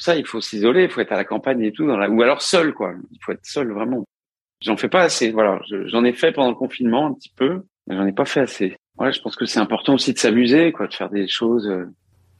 [0.00, 2.08] Pour ça, il faut s'isoler, il faut être à la campagne et tout, dans la...
[2.08, 2.94] ou alors seul, quoi.
[3.10, 4.06] Il faut être seul, vraiment.
[4.62, 5.60] J'en fais pas assez, voilà.
[5.68, 8.40] Je- J'en ai fait pendant le confinement un petit peu, mais j'en ai pas fait
[8.40, 8.76] assez.
[8.96, 11.70] Ouais, je pense que c'est important aussi de s'amuser, quoi, de faire des choses.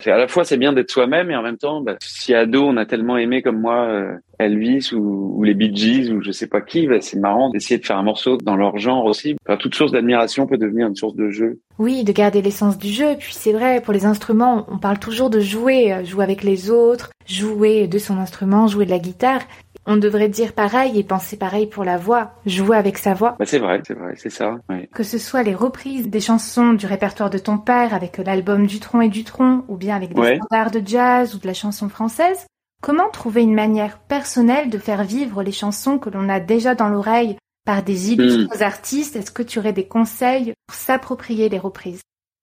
[0.01, 2.63] C'est- À la fois, c'est bien d'être soi-même, et en même temps, bah, si ado,
[2.65, 6.31] on a tellement aimé comme moi euh, Elvis ou, ou les Bee Gees ou je
[6.31, 9.37] sais pas qui, bah, c'est marrant d'essayer de faire un morceau dans leur genre aussi.
[9.47, 11.61] Enfin, toute source d'admiration peut devenir une source de jeu.
[11.79, 13.17] Oui, de garder l'essence du jeu.
[13.19, 16.71] Puis c'est vrai, pour les instruments, on parle toujours de jouer, euh, jouer avec les
[16.71, 19.41] autres, jouer de son instrument, jouer de la guitare.
[19.87, 23.37] On devrait dire pareil et penser pareil pour la voix, jouer avec sa voix.
[23.39, 24.59] Bah, c'est vrai, c'est vrai, c'est ça.
[24.93, 29.01] Que ce soit les reprises des chansons du répertoire de ton père avec l'album Dutron
[29.01, 30.37] et Dutron, ou bien avec des Ouais.
[30.37, 32.47] standards de jazz ou de la chanson française,
[32.83, 36.89] comment trouver une manière personnelle de faire vivre les chansons que l'on a déjà dans
[36.91, 39.17] l'oreille par des illustres artistes?
[39.17, 42.03] Est-ce que tu aurais des conseils pour s'approprier les reprises?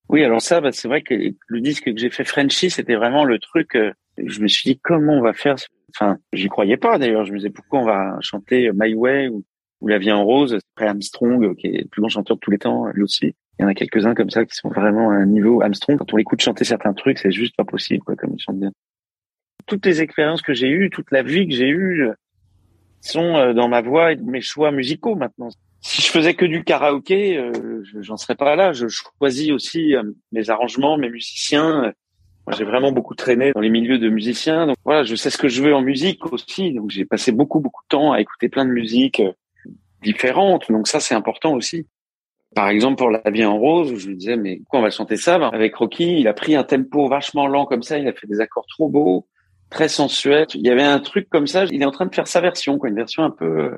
[0.10, 3.26] Oui, alors ça, bah, c'est vrai que le disque que j'ai fait Frenchy, c'était vraiment
[3.26, 3.76] le truc.
[3.76, 5.56] euh, je me suis dit comment on va faire.
[6.00, 7.26] Enfin, j'y croyais pas d'ailleurs.
[7.26, 9.44] Je me disais pourquoi on va chanter My Way ou,
[9.88, 10.58] La Vie en Rose?
[10.76, 13.34] Après Armstrong, qui est le plus grand chanteur de tous les temps, lui aussi.
[13.60, 15.98] Il y en a quelques-uns comme ça qui sont vraiment à un niveau Armstrong.
[15.98, 18.72] Quand on l'écoute chanter certains trucs, c'est juste pas possible, quoi, comme il chante bien.
[19.66, 22.14] Toutes les expériences que j'ai eues, toute la vie que j'ai eue, euh,
[23.02, 25.50] sont euh, dans ma voix et mes choix musicaux maintenant.
[25.82, 27.52] Si je faisais que du karaoké, euh,
[27.84, 28.74] je- j'en serais pas là.
[28.74, 29.96] Je choisis aussi
[30.32, 31.92] mes arrangements, mes musiciens.
[32.56, 34.68] J'ai vraiment beaucoup traîné dans les milieux de musiciens.
[34.68, 36.74] Donc voilà, je sais ce que je veux en musique aussi.
[36.74, 39.34] Donc j'ai passé beaucoup beaucoup de temps à écouter plein de musiques euh,
[40.02, 40.72] différentes.
[40.72, 41.88] Donc ça c'est important aussi.
[42.56, 45.18] Par exemple pour La vie en rose, je me disais mais pourquoi on va chanter
[45.18, 45.38] ça?
[45.40, 47.98] Ben, Avec Rocky, il a pris un tempo vachement lent comme ça.
[47.98, 49.28] Il a fait des accords trop beaux,
[49.70, 50.48] très sensuels.
[50.54, 51.66] Il y avait un truc comme ça.
[51.66, 53.78] Il est en train de faire sa version, quoi, une version un peu euh,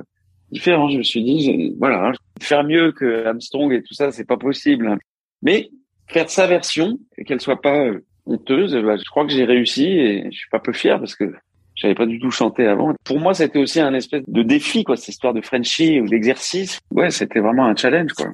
[0.51, 0.89] différent.
[0.89, 4.97] Je me suis dit, voilà, faire mieux que Armstrong et tout ça, c'est pas possible.
[5.41, 5.71] Mais
[6.07, 10.37] faire sa version et qu'elle soit pas euh, je crois que j'ai réussi et je
[10.37, 11.33] suis pas peu fier parce que
[11.75, 12.93] j'avais pas du tout chanté avant.
[13.03, 16.79] Pour moi, c'était aussi un espèce de défi, quoi, cette histoire de Frenchie ou d'exercice.
[16.91, 18.27] Ouais, c'était vraiment un challenge, quoi.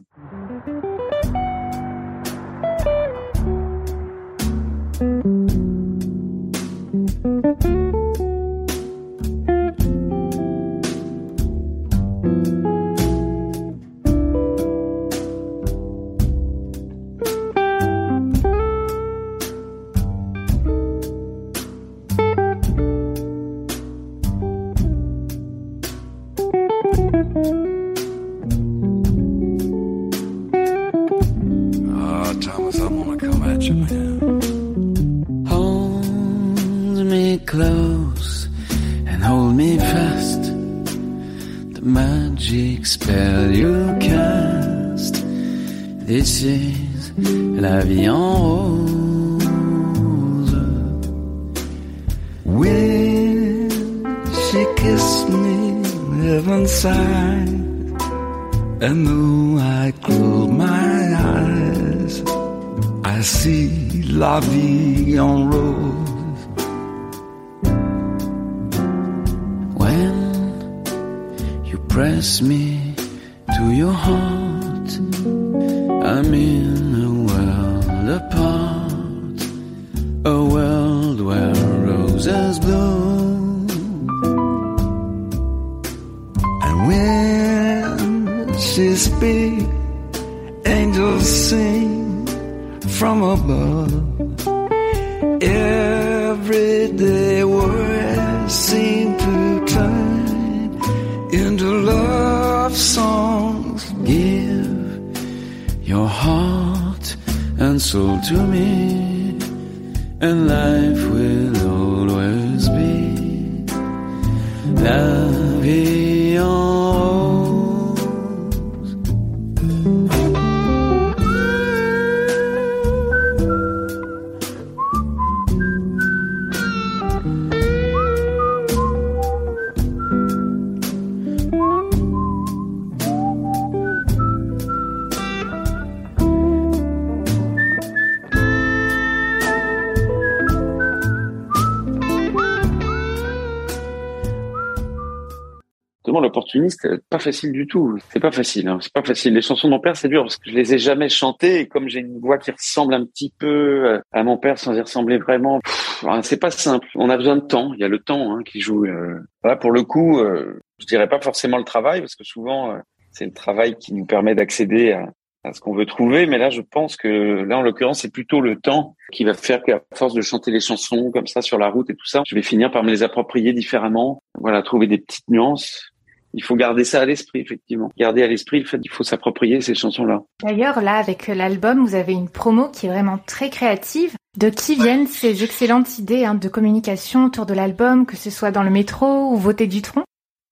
[147.26, 147.98] Facile du tout.
[148.12, 148.68] C'est pas facile.
[148.68, 148.78] Hein.
[148.82, 149.34] C'est pas facile.
[149.34, 151.60] Les chansons de mon père, c'est dur parce que je les ai jamais chantées.
[151.62, 154.74] Et comme j'ai une voix qui ressemble un petit peu euh, à mon père sans
[154.74, 155.60] y ressembler vraiment,
[156.04, 156.88] hein, c'est pas simple.
[156.96, 157.74] On a besoin de temps.
[157.74, 158.86] Il y a le temps hein, qui joue.
[158.86, 159.20] euh.
[159.44, 162.78] Voilà, pour le coup, euh, je dirais pas forcément le travail parce que souvent euh,
[163.12, 165.10] c'est le travail qui nous permet d'accéder à,
[165.44, 166.26] à ce qu'on veut trouver.
[166.26, 169.64] Mais là, je pense que là, en l'occurrence, c'est plutôt le temps qui va faire
[169.64, 172.36] qu'à force de chanter les chansons comme ça sur la route et tout ça, je
[172.36, 174.22] vais finir par me les approprier différemment.
[174.40, 175.92] Voilà, trouver des petites nuances.
[176.38, 177.90] Il faut garder ça à l'esprit, effectivement.
[177.98, 180.22] Garder à l'esprit le fait qu'il faut s'approprier ces chansons-là.
[180.44, 184.14] D'ailleurs, là, avec l'album, vous avez une promo qui est vraiment très créative.
[184.38, 188.52] De qui viennent ces excellentes idées hein, de communication autour de l'album, que ce soit
[188.52, 190.04] dans le métro ou voter du tronc?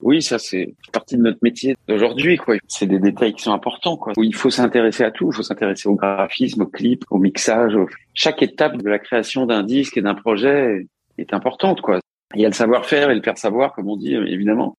[0.01, 2.55] Oui, ça c'est partie de notre métier d'aujourd'hui, quoi.
[2.67, 4.13] C'est des détails qui sont importants, quoi.
[4.15, 5.29] Où il faut s'intéresser à tout.
[5.31, 7.75] Il faut s'intéresser au graphisme, au clip, au mixage.
[7.75, 11.99] au- Chaque étape de la création d'un disque et d'un projet est importante, quoi.
[12.35, 14.75] Il y a le savoir-faire et le faire savoir, comme on dit, évidemment.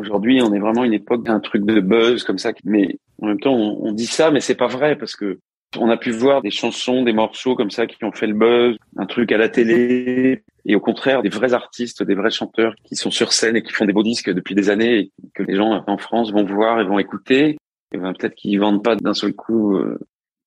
[0.00, 3.38] Aujourd'hui, on est vraiment une époque d'un truc de buzz comme ça, mais en même
[3.38, 5.40] temps, on, dit ça, mais c'est pas vrai parce que
[5.76, 8.76] on a pu voir des chansons, des morceaux comme ça qui ont fait le buzz,
[8.96, 12.96] un truc à la télé, et au contraire, des vrais artistes, des vrais chanteurs qui
[12.96, 15.84] sont sur scène et qui font des beaux disques depuis des années que les gens
[15.86, 17.58] en France vont voir et vont écouter.
[17.92, 19.98] Et ben, peut-être qu'ils vendent pas d'un seul coup euh,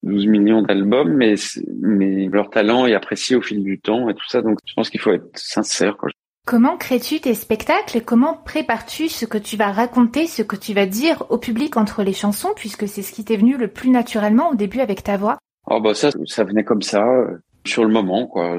[0.02, 1.36] 12 millions d'albums, mais
[1.80, 4.42] mais leur talent est apprécié au fil du temps et tout ça.
[4.42, 5.96] Donc, je pense qu'il faut être sincère.
[5.96, 6.10] Quoi.
[6.46, 7.96] Comment crées-tu tes spectacles?
[7.96, 11.78] Et comment prépares-tu ce que tu vas raconter, ce que tu vas dire au public
[11.78, 15.02] entre les chansons, puisque c'est ce qui t'est venu le plus naturellement au début avec
[15.02, 15.38] ta voix?
[15.68, 18.58] Oh bah ça, ça venait comme ça, euh, sur le moment, quoi.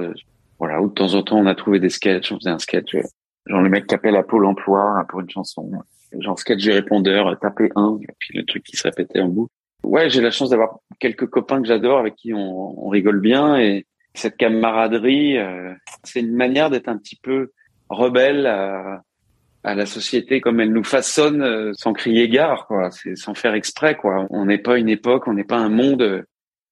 [0.58, 2.96] Voilà, ou de temps en temps, on a trouvé des sketchs, on faisait un sketch,
[2.96, 3.04] euh,
[3.46, 5.70] genre le mec qui appelle à Pôle emploi hein, pour une chanson,
[6.18, 9.28] genre sketch du répondeur, euh, taper un, et puis le truc qui se répétait en
[9.28, 9.52] boucle.
[9.84, 13.60] Ouais, j'ai la chance d'avoir quelques copains que j'adore, avec qui on, on rigole bien,
[13.60, 15.72] et cette camaraderie, euh,
[16.04, 17.52] c'est une manière d'être un petit peu
[17.90, 19.02] rebelle à,
[19.66, 22.92] à la société comme elle nous façonne, euh, sans crier gare, quoi.
[22.92, 24.28] C'est sans faire exprès, quoi.
[24.30, 26.24] On n'est pas une époque, on n'est pas un monde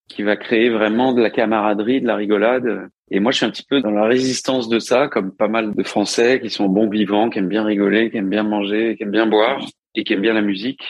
[0.08, 2.88] qui va créer vraiment de la camaraderie, de la rigolade.
[3.10, 5.74] Et moi, je suis un petit peu dans la résistance de ça, comme pas mal
[5.74, 9.02] de Français qui sont bons vivants, qui aiment bien rigoler, qui aiment bien manger, qui
[9.02, 10.86] aiment bien boire et qui aiment bien la musique.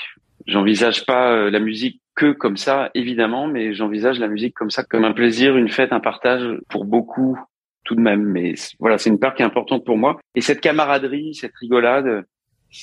[0.47, 4.85] J'envisage pas euh, la musique que comme ça, évidemment, mais j'envisage la musique comme ça,
[4.85, 7.39] comme un plaisir, une fête, un partage pour beaucoup
[7.85, 8.25] tout de même.
[8.25, 10.19] Mais voilà, c'est une part qui est importante pour moi.
[10.35, 12.25] Et cette camaraderie, cette rigolade,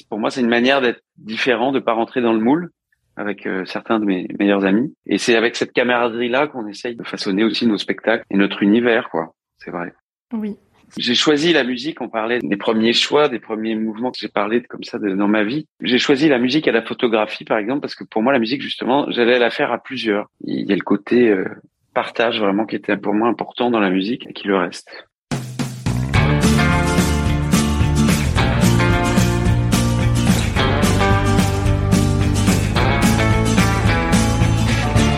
[0.10, 2.72] pour moi, c'est une manière d'être différent, de pas rentrer dans le moule
[3.18, 4.94] avec euh, certains de mes meilleurs amis.
[5.06, 9.10] Et c'est avec cette camaraderie-là qu'on essaye de façonner aussi nos spectacles et notre univers,
[9.10, 9.34] quoi.
[9.58, 9.94] C'est vrai.
[10.34, 10.58] Oui.
[10.98, 14.60] J'ai choisi la musique, on parlait des premiers choix, des premiers mouvements que j'ai parlé
[14.60, 15.66] de, comme ça de, dans ma vie.
[15.82, 18.62] J'ai choisi la musique à la photographie, par exemple, parce que pour moi, la musique,
[18.62, 20.30] justement, j'allais la faire à plusieurs.
[20.42, 21.46] Il y a le côté euh,
[21.94, 24.90] partage vraiment qui était pour moi important dans la musique et qui le reste.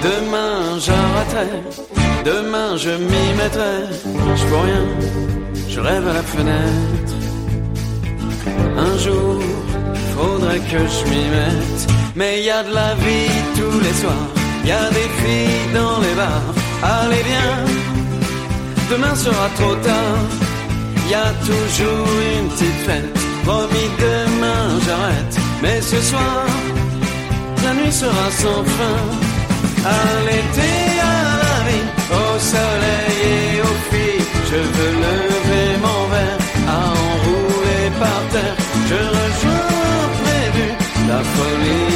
[0.03, 1.61] Demain j'arrêterai,
[2.25, 3.75] demain je m'y mettrai.
[4.35, 4.85] Je vois rien,
[5.69, 7.13] je rêve à la fenêtre.
[8.75, 9.41] Un jour,
[10.15, 11.87] faudrait que je m'y mette.
[12.15, 14.29] Mais y a de la vie tous les soirs,
[14.65, 16.53] y a des filles dans les bars.
[16.83, 17.51] Allez bien,
[18.91, 20.19] demain sera trop tard.
[21.09, 22.07] Y a toujours
[22.37, 23.13] une petite fête.
[23.45, 26.45] Promis demain j'arrête, mais ce soir,
[27.63, 28.99] la nuit sera sans fin.
[29.85, 31.87] À l'été, à la vie,
[32.21, 38.55] au soleil et aux filles, je veux lever mon verre à enrouler par terre.
[38.89, 40.67] Je rejoins prévu
[41.09, 41.92] la folie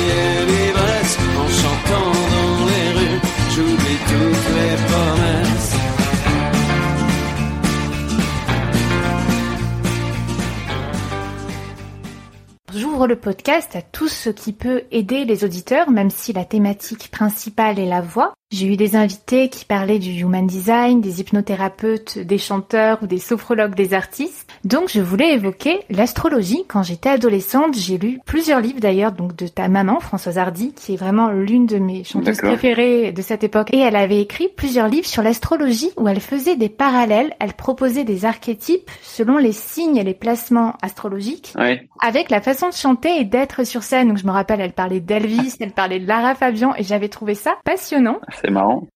[12.78, 17.10] J'ouvre le podcast à tout ce qui peut aider les auditeurs, même si la thématique
[17.10, 18.36] principale est la voix.
[18.50, 23.18] J'ai eu des invités qui parlaient du human design, des hypnothérapeutes, des chanteurs ou des
[23.18, 24.50] sophrologues des artistes.
[24.64, 26.64] Donc je voulais évoquer l'astrologie.
[26.70, 30.94] Quand j'étais adolescente, j'ai lu plusieurs livres d'ailleurs, donc de ta maman, Françoise Hardy, qui
[30.94, 33.68] est vraiment l'une de mes chanteuses préférées de cette époque.
[33.74, 38.06] Et elle avait écrit plusieurs livres sur l'astrologie où elle faisait des parallèles, elle proposait
[38.06, 41.86] des archétypes selon les signes et les placements astrologiques Ouais.
[42.02, 44.08] avec la façon de chanter et d'être sur scène.
[44.08, 47.36] Donc je me rappelle, elle parlait d'Elvis, elle parlait de Lara Fabian et j'avais trouvé
[47.36, 48.22] ça passionnant.
[48.42, 48.88] C'est marrant.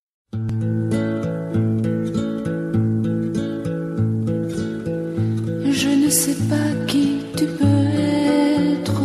[5.80, 7.88] Je ne sais pas qui tu peux
[8.76, 9.02] être.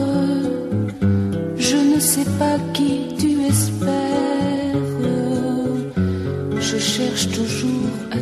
[1.57, 3.87] Je ne sais pas qui tu espères.
[6.61, 8.19] Je cherche toujours à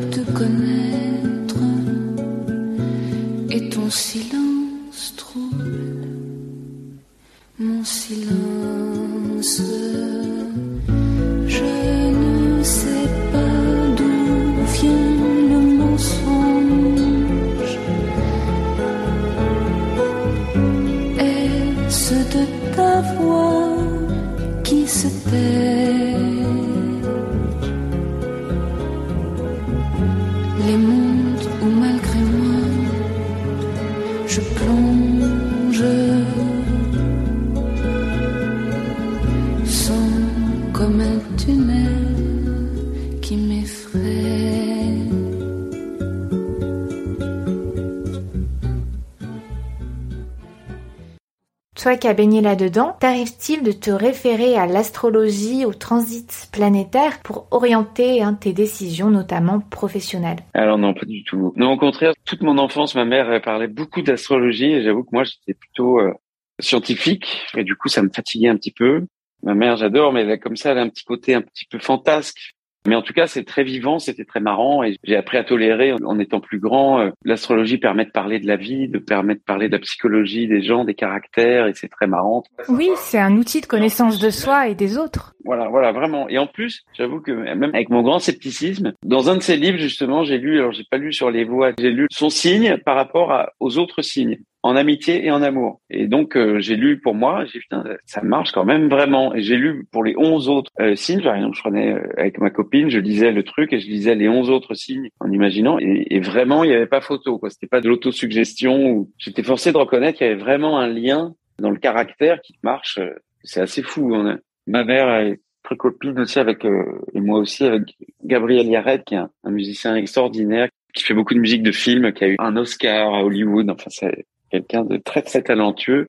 [51.94, 57.46] Toi qui as baigné là-dedans, t'arrive-t-il de te référer à l'astrologie, au transit planétaire pour
[57.52, 60.40] orienter hein, tes décisions, notamment professionnelles?
[60.54, 61.52] Alors non, pas du tout.
[61.54, 65.22] Non, au contraire, toute mon enfance, ma mère parlait beaucoup d'astrologie et j'avoue que moi,
[65.22, 66.12] j'étais plutôt euh,
[66.58, 69.06] scientifique et du coup, ça me fatiguait un petit peu.
[69.44, 71.78] Ma mère, j'adore, mais elle comme ça, elle a un petit côté un petit peu
[71.78, 72.56] fantasque.
[72.86, 75.92] Mais en tout cas, c'est très vivant, c'était très marrant et j'ai appris à tolérer
[75.92, 77.00] en- étant plus grand.
[77.00, 80.46] Euh, L'astrologie permet de parler de la vie, de permet de parler de la psychologie
[80.46, 82.42] des gens, des caractères et c'est très marrant.
[82.68, 85.32] Oui, c'est un outil de connaissance de soi et des autres.
[85.44, 86.28] Voilà, voilà, vraiment.
[86.28, 89.78] Et en plus, j'avoue que même avec mon grand scepticisme, dans un de ses livres,
[89.78, 92.96] justement, j'ai lu, alors j'ai pas lu sur les voix, j'ai lu son signe par
[92.96, 95.82] rapport à- aux autres signes, en amitié et en amour.
[95.90, 99.34] Et donc, euh, j'ai lu pour moi, j'ai putain, ça marche quand même vraiment.
[99.34, 102.88] Et j'ai lu pour les 11 autres euh, signes, je prenais euh, avec ma copine,
[102.88, 105.78] je lisais le truc et je lisais les 11 autres signes en imaginant.
[105.78, 107.50] Et, vraiment, il n'y avait pas photo, quoi.
[107.50, 111.34] C'était pas de l'autosuggestion ou j'étais forcé de reconnaître qu'il y avait vraiment un lien
[111.58, 112.98] dans le caractère qui marche.
[113.42, 114.14] C'est assez fou.
[114.14, 116.84] A- Ma mère est très copine aussi avec, euh,
[117.14, 117.82] et moi aussi, avec
[118.24, 122.12] Gabriel Yared, qui est un, un musicien extraordinaire, qui fait beaucoup de musique de film,
[122.14, 123.68] qui a eu un Oscar à Hollywood.
[123.70, 124.24] Enfin, c'est
[124.54, 126.06] quelqu'un de très, très talentueux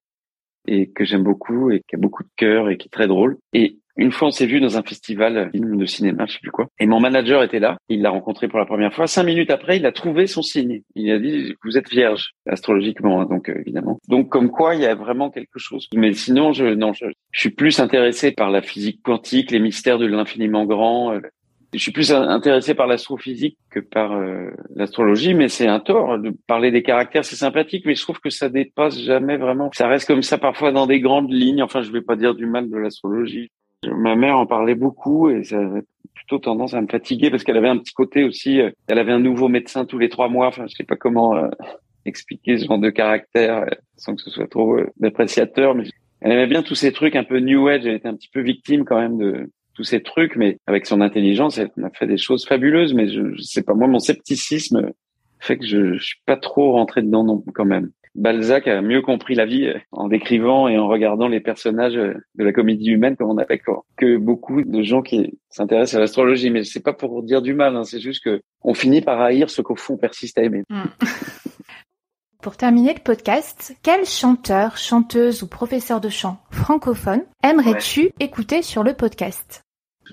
[0.68, 3.38] et que j'aime beaucoup et qui a beaucoup de cœur et qui est très drôle.
[3.54, 6.68] Et Une fois, on s'est vu dans un festival de cinéma, je sais plus quoi.
[6.82, 7.78] Et mon manager était là.
[7.88, 9.08] Il l'a rencontré pour la première fois.
[9.08, 10.82] Cinq minutes après, il a trouvé son signe.
[10.96, 13.98] Il a dit vous êtes vierge astrologiquement, hein, donc euh, évidemment.
[14.10, 15.88] Donc comme quoi, il y a vraiment quelque chose.
[15.96, 19.98] Mais sinon, je non, je, je suis plus intéressé par la physique quantique, les mystères
[19.98, 21.14] de l'infiniment grand.
[21.14, 21.22] euh,
[21.76, 26.32] je suis plus intéressé par l'astrophysique que par euh, l'astrologie, mais c'est un tort de
[26.48, 29.70] parler des caractères, c'est sympathique, mais je trouve que ça dépasse jamais vraiment.
[29.74, 31.62] Ça reste comme ça parfois dans des grandes lignes.
[31.62, 33.52] Enfin, je vais pas dire du mal de l'astrologie.
[33.86, 35.84] Ma mère en parlait beaucoup et ça avait
[36.14, 38.62] plutôt tendance à me fatiguer parce qu'elle avait un petit côté aussi.
[38.62, 40.48] euh, Elle avait un nouveau médecin tous les trois mois.
[40.48, 41.50] Enfin, je sais pas comment euh,
[42.06, 43.66] expliquer ce genre de caractère
[43.98, 45.84] sans que ce soit trop euh, dépréciateur, mais
[46.22, 47.86] elle aimait bien tous ces trucs un peu new age.
[47.86, 51.02] Elle était un petit peu victime quand même de tous ces trucs, mais avec son
[51.02, 52.94] intelligence, elle a fait des choses fabuleuses.
[52.94, 54.92] Mais je, je sais pas, moi, mon scepticisme
[55.40, 57.92] fait que je, je suis pas trop rentré dedans non quand même.
[58.16, 62.14] Balzac a mieux compris la vie euh, en décrivant et en regardant les personnages euh,
[62.36, 66.00] de la comédie humaine, comme on appelle, quoi, que beaucoup de gens qui s'intéressent à
[66.00, 66.50] l'astrologie.
[66.50, 69.50] Mais c'est pas pour dire du mal, hein, c'est juste que on finit par haïr
[69.50, 70.64] ce qu'au fond on persiste à aimer.
[72.42, 78.84] Pour terminer le podcast, quel chanteur, chanteuse ou professeur de chant francophone aimerais-tu écouter sur
[78.84, 79.65] le podcast?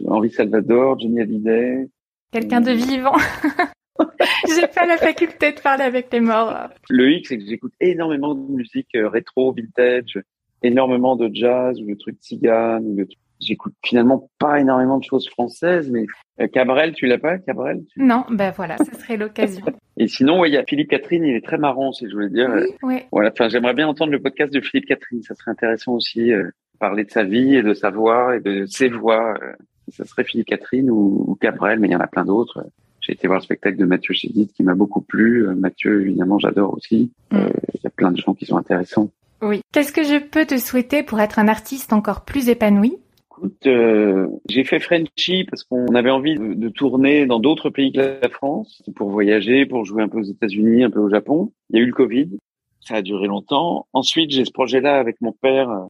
[0.07, 1.89] Henri Salvador, Johnny Hallyday.
[2.33, 3.15] Quelqu'un de vivant.
[4.49, 6.55] J'ai pas la faculté de parler avec les morts.
[6.89, 10.19] Le hic, c'est que j'écoute énormément de musique euh, rétro, vintage,
[10.63, 12.85] énormément de jazz ou de trucs tziganes.
[12.87, 13.07] ou de
[13.41, 16.07] J'écoute finalement pas énormément de choses françaises, mais
[16.41, 17.83] euh, Cabrel, tu l'as pas, Cabrel?
[17.93, 19.65] Tu- Non, ben voilà, ce serait l'occasion.
[19.97, 22.31] Et sinon, ouais, il y a Philippe Catherine, il est très marrant, si je voulais
[22.31, 22.49] dire.
[22.55, 23.01] Oui, oui.
[23.11, 25.23] Voilà, enfin, j'aimerais bien entendre le podcast de Philippe Catherine.
[25.23, 28.65] Ça serait intéressant aussi, euh, parler de sa vie et de sa voix et de
[28.67, 29.35] ses voix.
[29.43, 29.53] euh,
[29.91, 32.65] ça serait Philippe Catherine ou, ou Cabrel, mais il y en a plein d'autres.
[33.01, 35.49] J'ai été voir le spectacle de Mathieu Chédid qui m'a beaucoup plu.
[35.49, 37.11] Euh, Mathieu, évidemment, j'adore aussi.
[37.33, 37.37] Mm.
[37.37, 39.11] Euh, Il y a plein de gens qui sont intéressants.
[39.43, 39.61] Oui.
[39.73, 42.97] Qu'est-ce que je peux te souhaiter pour être un artiste encore plus épanoui?
[43.29, 47.91] Écoute, euh, j'ai fait Frenchy parce qu'on avait envie de, de tourner dans d'autres pays
[47.91, 51.51] que la France pour voyager, pour jouer un peu aux États-Unis, un peu au Japon.
[51.71, 52.31] Il y a eu le Covid,
[52.79, 53.89] ça a duré longtemps.
[53.93, 55.87] Ensuite, j'ai ce projet-là avec mon père euh,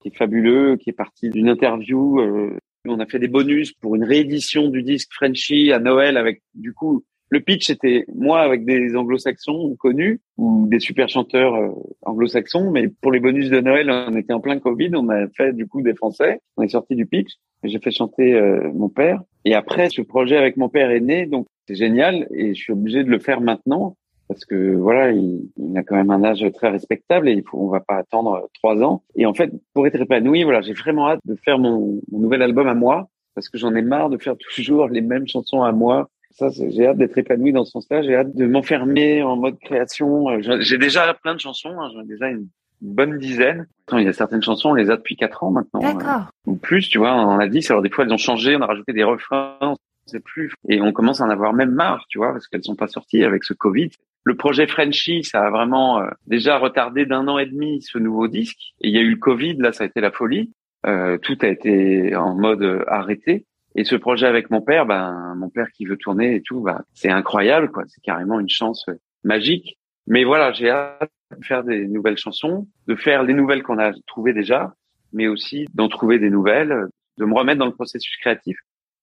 [0.00, 2.20] qui est fabuleux, qui est parti d'une interview.
[2.20, 2.56] euh,
[2.86, 6.72] on a fait des bonus pour une réédition du disque Frenchy à Noël avec du
[6.72, 11.70] coup le pitch était moi avec des anglo-saxons connus ou des super chanteurs euh,
[12.02, 15.52] anglo-saxons, mais pour les bonus de Noël, on était en plein Covid, on a fait
[15.52, 17.32] du coup des Français, on est sorti du pitch,
[17.64, 19.20] j'ai fait chanter euh, mon père.
[19.44, 22.72] Et après, ce projet avec mon père est né, donc c'est génial, et je suis
[22.72, 23.96] obligé de le faire maintenant
[24.28, 27.58] parce que voilà, il, il a quand même un âge très respectable et il faut,
[27.58, 29.02] on va pas attendre trois ans.
[29.16, 32.42] Et en fait, pour être épanoui, voilà, j'ai vraiment hâte de faire mon, mon nouvel
[32.42, 35.72] album à moi parce que j'en ai marre de faire toujours les mêmes chansons à
[35.72, 36.08] moi.
[36.30, 38.02] Ça, j'ai hâte d'être épanoui dans ce sens-là.
[38.02, 40.30] J'ai hâte de m'enfermer en mode création.
[40.30, 41.70] Euh, J'ai déjà plein de chansons.
[41.78, 42.48] hein, J'en ai déjà une
[42.80, 43.68] bonne dizaine.
[43.86, 45.80] Attends, il y a certaines chansons, on les a depuis quatre ans maintenant.
[45.80, 46.26] euh, D'accord.
[46.46, 48.62] ou plus, tu vois, on en a dit, alors des fois elles ont changé, on
[48.62, 49.74] a rajouté des refrains,
[50.06, 52.76] sait plus, et on commence à en avoir même marre, tu vois, parce qu'elles sont
[52.76, 53.90] pas sorties avec ce Covid.
[54.24, 58.28] Le projet Frenchy, ça a vraiment euh, déjà retardé d'un an et demi ce nouveau
[58.28, 60.52] disque, et il y a eu le Covid, là ça a été la folie,
[60.86, 63.46] Euh, tout a été en mode euh, arrêté.
[63.74, 66.82] Et ce projet avec mon père, ben mon père qui veut tourner et tout, bah
[66.92, 67.84] c'est incroyable, quoi.
[67.86, 69.78] C'est carrément une chance euh, magique.
[70.06, 73.92] Mais voilà, j'ai hâte de faire des nouvelles chansons, de faire les nouvelles qu'on a
[74.06, 74.74] trouvées déjà,
[75.14, 76.74] mais aussi d'en trouver des nouvelles,
[77.16, 78.58] de me remettre dans le processus créatif.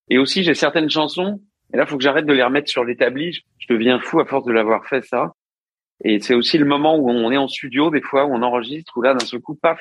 [0.10, 1.42] Et aussi, j'ai certaines chansons,
[1.74, 3.32] et là, faut que j'arrête de les remettre sur l'établi.
[3.60, 5.34] Je- deviens fou à force de l'avoir fait, ça.
[6.04, 8.98] Et c'est aussi le moment où on est en studio, des fois, où on enregistre,
[8.98, 9.80] où là, d'un seul coup, paf,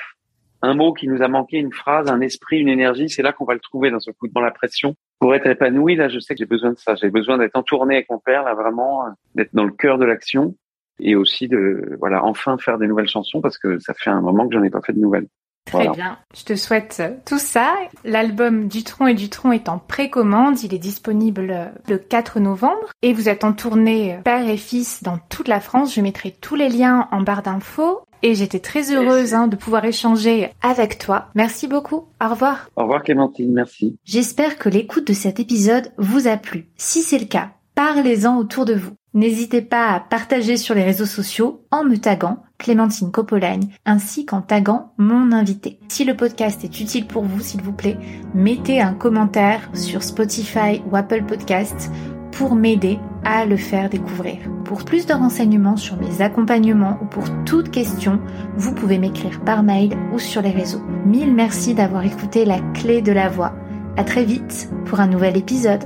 [0.62, 3.46] un mot qui nous a manqué, une phrase, un esprit, une énergie, c'est là qu'on
[3.46, 4.94] va le trouver d'un seul coup, dans la pression.
[5.18, 6.94] Pour être épanoui, là, je sais que j'ai besoin de ça.
[6.94, 10.04] J'ai besoin d'être entourné avec mon père, là, vraiment, euh, d'être dans le cœur de
[10.04, 10.54] l'action.
[11.02, 14.46] Et aussi de, voilà, enfin faire des nouvelles chansons parce que ça fait un moment
[14.46, 15.26] que j'en ai pas fait de nouvelles.
[15.66, 15.92] Très Voilà.
[15.92, 16.18] bien.
[16.36, 17.74] Je te souhaite euh, tout ça.
[18.04, 20.62] L'album Dutron et Dutron est en précommande.
[20.62, 22.88] Il est disponible euh, le 4 novembre.
[23.02, 25.94] Et vous êtes en tournée euh, père et fils dans toute la France.
[25.94, 28.00] Je mettrai tous les liens en barre d'infos.
[28.22, 31.28] Et j'étais très heureuse hein, de pouvoir échanger avec toi.
[31.34, 32.08] Merci beaucoup.
[32.22, 32.68] Au revoir.
[32.76, 33.96] Au revoir Clémentine, merci.
[34.04, 36.68] J'espère que l'écoute de cet épisode vous a plu.
[36.76, 38.92] Si c'est le cas, parlez-en autour de vous.
[39.14, 44.42] N'hésitez pas à partager sur les réseaux sociaux en me taguant Clémentine Copolagne ainsi qu'en
[44.42, 45.80] taguant mon invité.
[45.88, 47.98] Si le podcast est utile pour vous, s'il vous plaît,
[48.34, 51.90] mettez un commentaire sur Spotify ou Apple Podcasts
[52.30, 54.38] pour m'aider à le faire découvrir.
[54.64, 58.20] Pour plus de renseignements sur mes accompagnements ou pour toute question,
[58.56, 60.82] vous pouvez m'écrire par mail ou sur les réseaux.
[61.06, 63.54] Mille merci d'avoir écouté la clé de la voix.
[63.96, 65.84] À très vite pour un nouvel épisode.